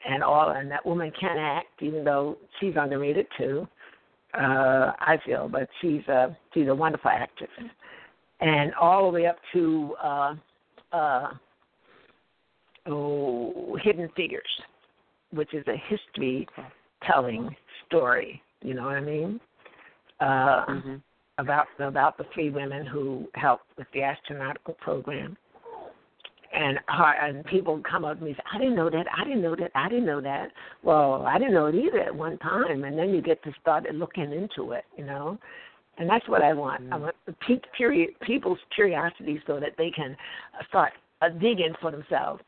and 0.09 0.23
all. 0.23 0.51
And 0.51 0.71
that 0.71 0.85
woman 0.85 1.13
can 1.19 1.39
act, 1.39 1.83
even 1.83 2.05
though 2.05 2.37
she's 2.61 2.75
underrated 2.77 3.27
too. 3.37 3.67
Uh, 4.35 4.93
I 4.99 5.19
feel, 5.25 5.49
but 5.49 5.69
she's 5.81 6.07
a 6.09 6.37
she's 6.53 6.69
a 6.69 6.75
wonderful 6.75 7.11
actress, 7.11 7.49
and 8.41 8.75
all 8.75 9.11
the 9.11 9.15
way 9.15 9.27
up 9.27 9.37
to 9.55 9.95
uh, 10.03 10.35
uh, 10.93 11.29
oh, 12.87 13.79
Hidden 13.83 14.11
Figures, 14.15 14.43
which 15.31 15.55
is 15.55 15.65
a 15.69 15.77
history 15.89 16.47
telling 17.07 17.55
story. 17.87 18.43
You 18.63 18.75
know 18.75 18.85
what 18.85 18.97
I 18.97 19.01
mean? 19.01 19.41
Uh, 20.21 20.67
Mhm. 20.67 21.03
about 21.39 21.67
about 21.79 22.19
the 22.19 22.25
three 22.35 22.51
women 22.51 22.85
who 22.85 23.29
helped 23.35 23.67
with 23.79 23.87
the 23.93 24.01
astronautical 24.01 24.77
program. 24.79 25.37
And 26.55 26.79
her, 26.89 27.13
and 27.21 27.45
people 27.45 27.81
come 27.89 28.05
up 28.05 28.19
to 28.19 28.25
me 28.25 28.31
and 28.31 28.37
say, 28.37 28.43
I 28.53 28.59
didn't 28.59 28.77
know 28.77 28.91
that, 28.91 29.07
I 29.17 29.25
didn't 29.25 29.43
know 29.43 29.57
that, 29.57 29.71
I 29.75 29.89
didn't 29.89 30.07
know 30.07 30.21
that. 30.21 30.51
Well, 30.83 31.25
I 31.27 31.39
didn't 31.39 31.55
know 31.55 31.67
it 31.67 31.75
either 31.75 32.01
at 32.01 32.15
one 32.15 32.39
time 32.39 32.85
and 32.85 32.99
then 32.99 33.11
you 33.11 33.21
get 33.21 33.43
to 33.45 33.53
start 33.61 33.85
looking 33.95 34.33
into 34.33 34.73
it, 34.73 34.85
you 34.97 35.05
know. 35.05 35.39
And 35.99 36.09
that's 36.09 36.29
what 36.29 36.43
I 36.43 36.53
want. 36.53 36.83
I 36.93 36.97
Mm. 36.97 37.01
want 37.01 37.73
period, 37.73 38.19
people's 38.21 38.59
curiosity 38.75 39.43
so 39.47 39.59
that 39.61 39.77
they 39.79 39.91
can 39.91 40.17
start 40.69 40.93
uh, 41.23 41.31
digging 41.31 41.75
for 41.81 41.91
themselves. 41.91 42.43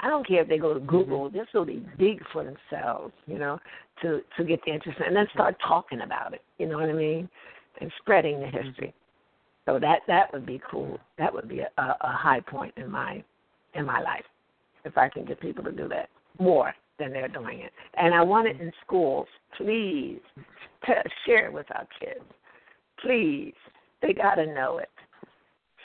I 0.00 0.08
don't 0.08 0.26
care 0.26 0.42
if 0.42 0.48
they 0.48 0.58
go 0.58 0.74
to 0.74 0.80
Google, 0.80 1.28
just 1.30 1.50
so 1.52 1.64
they 1.64 1.80
dig 1.98 2.22
for 2.32 2.44
themselves, 2.44 3.12
you 3.26 3.38
know, 3.38 3.58
to 4.02 4.22
to 4.36 4.44
get 4.44 4.60
the 4.64 4.72
interest 4.72 5.00
and 5.04 5.16
then 5.16 5.26
start 5.34 5.56
talking 5.66 6.02
about 6.02 6.34
it. 6.34 6.42
You 6.58 6.66
know 6.68 6.78
what 6.78 6.88
I 6.88 6.92
mean? 6.92 7.28
And 7.80 7.90
spreading 7.98 8.40
the 8.40 8.46
history. 8.46 8.94
So 9.68 9.78
that 9.80 10.00
that 10.06 10.32
would 10.32 10.46
be 10.46 10.60
cool. 10.70 10.98
That 11.18 11.34
would 11.34 11.46
be 11.46 11.58
a, 11.60 11.68
a, 11.76 11.96
high 12.00 12.40
point 12.40 12.72
in 12.78 12.90
my 12.90 13.22
in 13.74 13.84
my 13.84 14.00
life 14.00 14.24
if 14.86 14.96
I 14.96 15.10
can 15.10 15.26
get 15.26 15.40
people 15.40 15.62
to 15.62 15.72
do 15.72 15.86
that 15.88 16.08
more 16.38 16.72
than 16.98 17.12
they're 17.12 17.28
doing 17.28 17.60
it. 17.60 17.70
And 17.94 18.14
I 18.14 18.22
want 18.22 18.48
it 18.48 18.58
in 18.62 18.72
schools. 18.86 19.26
Please 19.58 20.20
t- 20.86 20.92
share 21.26 21.48
it 21.48 21.52
with 21.52 21.66
our 21.74 21.86
kids. 22.00 22.24
Please, 23.02 23.52
they 24.00 24.14
got 24.14 24.36
to 24.36 24.46
know 24.46 24.78
it. 24.78 24.88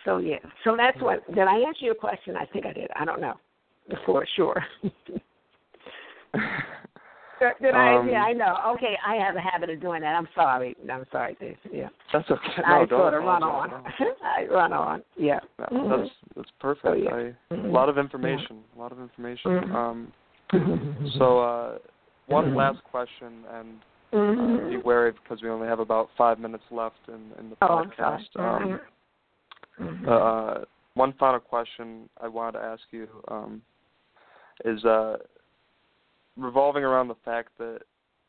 So 0.05 0.19
yeah. 0.19 0.37
So 0.63 0.77
that's 0.77 0.99
what. 1.01 1.27
Did 1.35 1.45
I 1.49 1.57
answer 1.57 1.83
your 1.83 1.95
question? 1.95 2.37
I 2.37 2.45
think 2.45 2.65
I 2.65 2.71
did. 2.71 2.89
I 2.95 3.03
don't 3.03 3.19
know. 3.19 3.35
For 4.05 4.25
sure. 4.37 4.63
Did 7.61 7.75
I? 7.75 7.97
Um, 7.97 8.09
yeah, 8.09 8.23
I 8.23 8.33
know. 8.33 8.57
Okay, 8.75 8.97
I 9.05 9.15
have 9.15 9.35
a 9.35 9.41
habit 9.41 9.69
of 9.69 9.81
doing 9.81 10.01
that. 10.01 10.15
I'm 10.15 10.27
sorry. 10.35 10.75
I'm 10.91 11.05
sorry, 11.11 11.35
Dave. 11.39 11.57
Yeah. 11.71 11.89
That's 12.11 12.29
okay. 12.29 12.41
No, 12.67 12.81
I 12.81 12.87
sort 12.87 13.13
of 13.13 13.23
run 13.23 13.43
on. 13.43 13.71
I 14.23 14.45
run 14.45 14.73
on. 14.73 15.03
Yeah. 15.17 15.39
No, 15.59 15.65
Mhm. 15.71 15.89
That's 15.89 16.11
that's 16.35 16.51
perfect. 16.59 16.85
So, 16.85 16.93
yeah. 16.93 17.11
I, 17.11 17.53
Mhm. 17.53 17.65
A 17.65 17.71
lot 17.71 17.89
of 17.89 17.97
information. 17.97 18.63
A 18.75 18.79
lot 18.79 18.91
of 18.91 18.99
information. 18.99 19.51
Mhm. 19.51 19.75
Um, 19.75 20.13
so 21.17 21.39
uh, 21.39 21.77
one 22.27 22.51
Mhm. 22.51 22.55
last 22.55 22.83
question, 22.83 23.45
and 23.51 23.81
uh, 24.13 24.17
Mhm. 24.17 24.69
be 24.69 24.77
wary 24.77 25.11
because 25.11 25.41
we 25.41 25.49
only 25.49 25.67
have 25.67 25.79
about 25.79 26.09
five 26.17 26.39
minutes 26.39 26.63
left 26.71 27.07
in, 27.07 27.31
in 27.39 27.49
the 27.49 27.57
Oh, 27.61 27.67
podcast. 27.67 28.29
Um, 28.39 28.79
Mhm. 29.79 30.07
uh, 30.07 30.65
one 30.93 31.13
final 31.13 31.39
question 31.39 32.07
I 32.21 32.27
wanted 32.27 32.59
to 32.59 32.63
ask 32.63 32.83
you 32.91 33.07
um, 33.27 33.61
is 34.63 34.83
uh, 34.85 35.17
revolving 36.37 36.83
around 36.83 37.07
the 37.07 37.15
fact 37.25 37.49
that 37.57 37.79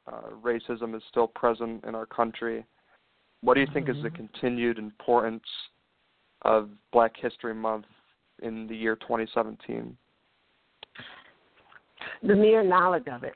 uh, 0.07 0.31
racism 0.43 0.95
is 0.95 1.03
still 1.09 1.27
present 1.27 1.85
in 1.85 1.95
our 1.95 2.07
country. 2.07 2.65
What 3.43 3.55
do 3.55 3.61
you 3.61 3.67
think 3.73 3.87
mm-hmm. 3.87 3.99
is 3.99 4.03
the 4.03 4.11
mm-hmm. 4.11 4.27
continued 4.27 4.79
importance 4.79 5.45
of 6.43 6.71
Black 6.93 7.13
History 7.17 7.55
Month 7.55 7.87
in 8.43 8.67
the 8.67 8.77
year 8.77 8.97
2017? 8.97 9.97
The 12.23 12.35
mere 12.35 12.63
knowledge 12.63 13.07
of 13.11 13.25
it, 13.25 13.35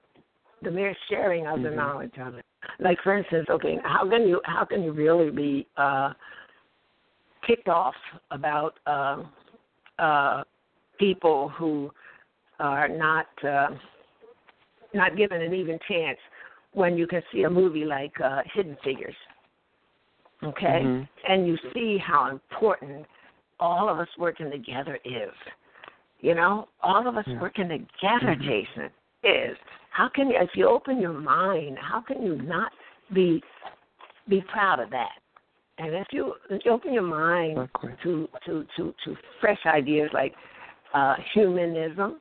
the 0.62 0.70
mere 0.70 0.94
sharing 1.08 1.46
of 1.46 1.54
mm-hmm. 1.54 1.64
the 1.64 1.70
knowledge 1.70 2.14
of 2.20 2.34
it. 2.34 2.44
Like 2.80 2.98
for 3.02 3.16
instance, 3.16 3.46
okay, 3.50 3.78
how 3.82 4.08
can 4.08 4.26
you 4.26 4.40
how 4.44 4.64
can 4.64 4.82
you 4.82 4.92
really 4.92 5.30
be 5.30 5.66
uh, 5.76 6.12
kicked 7.46 7.68
off 7.68 7.94
about 8.30 8.78
uh, 8.86 9.22
uh, 9.98 10.44
people 10.98 11.48
who 11.50 11.90
are 12.58 12.88
not 12.88 13.26
uh, 13.44 13.68
not 14.94 15.16
given 15.16 15.42
an 15.42 15.54
even 15.54 15.78
chance 15.88 16.18
when 16.72 16.96
you 16.96 17.06
can 17.06 17.22
see 17.32 17.42
a 17.42 17.50
movie 17.50 17.84
like 17.84 18.12
uh, 18.22 18.42
Hidden 18.54 18.76
Figures, 18.84 19.14
okay, 20.44 20.82
mm-hmm. 20.84 21.32
and 21.32 21.46
you 21.46 21.56
see 21.74 21.98
how 21.98 22.30
important 22.30 23.06
all 23.60 23.88
of 23.88 23.98
us 23.98 24.08
working 24.18 24.50
together 24.50 24.98
is. 25.04 25.32
You 26.20 26.34
know, 26.34 26.68
all 26.82 27.06
of 27.08 27.16
us 27.16 27.24
yeah. 27.26 27.40
working 27.40 27.68
together, 27.68 28.34
mm-hmm. 28.34 28.42
Jason, 28.42 28.90
is. 29.22 29.56
How 29.90 30.08
can 30.08 30.28
you, 30.28 30.36
if 30.40 30.50
you 30.54 30.68
open 30.68 31.00
your 31.00 31.12
mind, 31.12 31.78
how 31.80 32.00
can 32.00 32.22
you 32.22 32.40
not 32.42 32.70
be 33.12 33.42
be 34.28 34.42
proud 34.52 34.80
of 34.80 34.90
that? 34.90 35.10
And 35.78 35.94
if 35.94 36.06
you, 36.12 36.34
if 36.50 36.62
you 36.64 36.72
open 36.72 36.92
your 36.92 37.02
mind 37.02 37.58
exactly. 37.58 37.90
to, 38.02 38.28
to 38.46 38.66
to 38.76 38.94
to 39.04 39.16
fresh 39.40 39.58
ideas 39.66 40.10
like 40.12 40.34
uh, 40.94 41.14
humanism, 41.34 42.20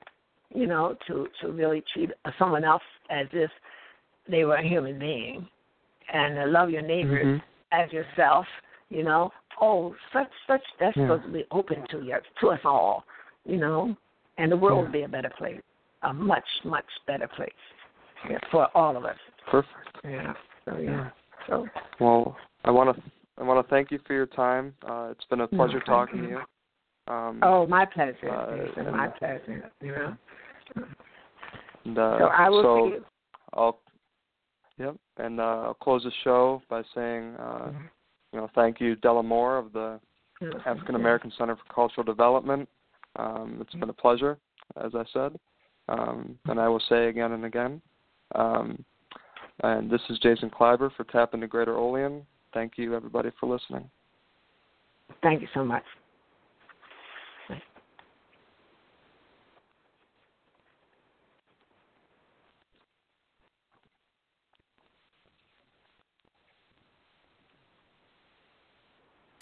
you 0.54 0.68
know, 0.68 0.96
to 1.08 1.28
to 1.42 1.52
really 1.52 1.84
treat 1.94 2.12
someone 2.40 2.64
else 2.64 2.84
as 3.10 3.28
if 3.34 3.52
they 4.30 4.44
were 4.46 4.56
a 4.56 4.68
human 4.68 5.00
being, 5.00 5.48
and 6.14 6.36
to 6.36 6.46
love 6.46 6.70
your 6.70 6.82
neighbors 6.82 7.26
mm-hmm. 7.26 7.82
as 7.84 7.92
yourself. 7.92 8.46
You 8.90 9.04
know, 9.04 9.32
oh, 9.62 9.96
such 10.14 10.30
such 10.48 10.62
that's 10.80 10.96
yeah. 10.96 11.04
supposed 11.04 11.26
to 11.26 11.32
be 11.32 11.46
open 11.52 11.86
to 11.92 12.02
you 12.02 12.18
to 12.42 12.50
us 12.50 12.62
all. 12.64 13.04
You 13.46 13.58
know, 13.58 13.96
and 14.38 14.52
the 14.52 14.58
world 14.58 14.78
yeah. 14.78 14.84
would 14.84 14.92
be 14.92 15.02
a 15.04 15.08
better 15.08 15.32
place, 15.38 15.62
a 16.04 16.14
much 16.14 16.48
much 16.64 16.86
better 17.06 17.28
place 17.28 17.52
yeah, 18.30 18.38
for 18.52 18.68
all 18.76 18.98
of 18.98 19.06
us. 19.06 19.18
Perfect. 19.50 19.74
Yeah. 20.04 20.34
So 20.66 20.78
yeah. 20.78 20.90
yeah. 20.90 21.10
So. 21.48 21.66
Well, 22.00 22.36
I 22.66 22.72
want 22.72 22.96
to 22.96 23.04
I 23.38 23.44
want 23.44 23.66
to 23.66 23.70
thank 23.70 23.92
you 23.92 24.00
for 24.06 24.14
your 24.14 24.26
time. 24.26 24.74
Uh, 24.88 25.10
it's 25.12 25.26
been 25.30 25.42
a 25.42 25.48
pleasure 25.48 25.82
no, 25.88 25.94
talking 25.94 26.20
you. 26.20 26.26
to 26.26 26.30
you. 26.30 26.40
Um, 27.08 27.40
oh, 27.42 27.66
my 27.68 27.86
pleasure. 27.86 28.30
Uh, 28.30 28.82
and, 28.82 28.96
my 28.96 29.08
pleasure. 29.08 29.72
You 29.82 29.92
know. 29.92 30.18
And, 31.86 31.98
uh, 31.98 32.18
so 32.20 32.26
I 32.26 32.50
will 32.50 32.64
so 32.64 32.86
see 32.86 32.96
you. 32.96 33.06
I'll, 33.54 33.80
yep, 34.78 34.96
and 35.18 35.40
uh, 35.40 35.44
I'll 35.44 35.74
close 35.74 36.04
the 36.04 36.12
show 36.24 36.62
by 36.70 36.82
saying, 36.94 37.36
uh, 37.40 37.68
mm-hmm. 37.68 37.86
you 38.34 38.40
know, 38.40 38.50
thank 38.54 38.82
you, 38.82 38.96
Della 38.98 39.24
Moore 39.24 39.58
of 39.58 39.72
the 39.72 40.00
mm-hmm. 40.42 40.58
African 40.66 40.96
American 40.96 41.32
Center 41.38 41.56
for 41.56 41.74
Cultural 41.74 42.04
Development. 42.04 42.68
Um, 43.16 43.58
it's 43.62 43.74
been 43.74 43.90
a 43.90 43.94
pleasure, 43.94 44.38
as 44.84 44.92
I 44.94 45.04
said, 45.14 45.40
um, 45.90 46.38
and 46.46 46.60
I 46.60 46.68
will 46.68 46.84
say 46.90 47.08
again 47.08 47.32
and 47.32 47.46
again. 47.46 47.82
Um, 48.36 48.84
and 49.64 49.90
this 49.90 50.02
is 50.10 50.20
Jason 50.20 50.50
Klaiber 50.50 50.92
for 50.96 51.04
TAPinto 51.06 51.50
Greater 51.50 51.76
Olean. 51.76 52.24
Thank 52.54 52.74
you, 52.78 52.96
everybody, 52.96 53.32
for 53.40 53.50
listening. 53.50 53.90
Thank 55.24 55.42
you 55.42 55.48
so 55.54 55.64
much. 55.64 55.84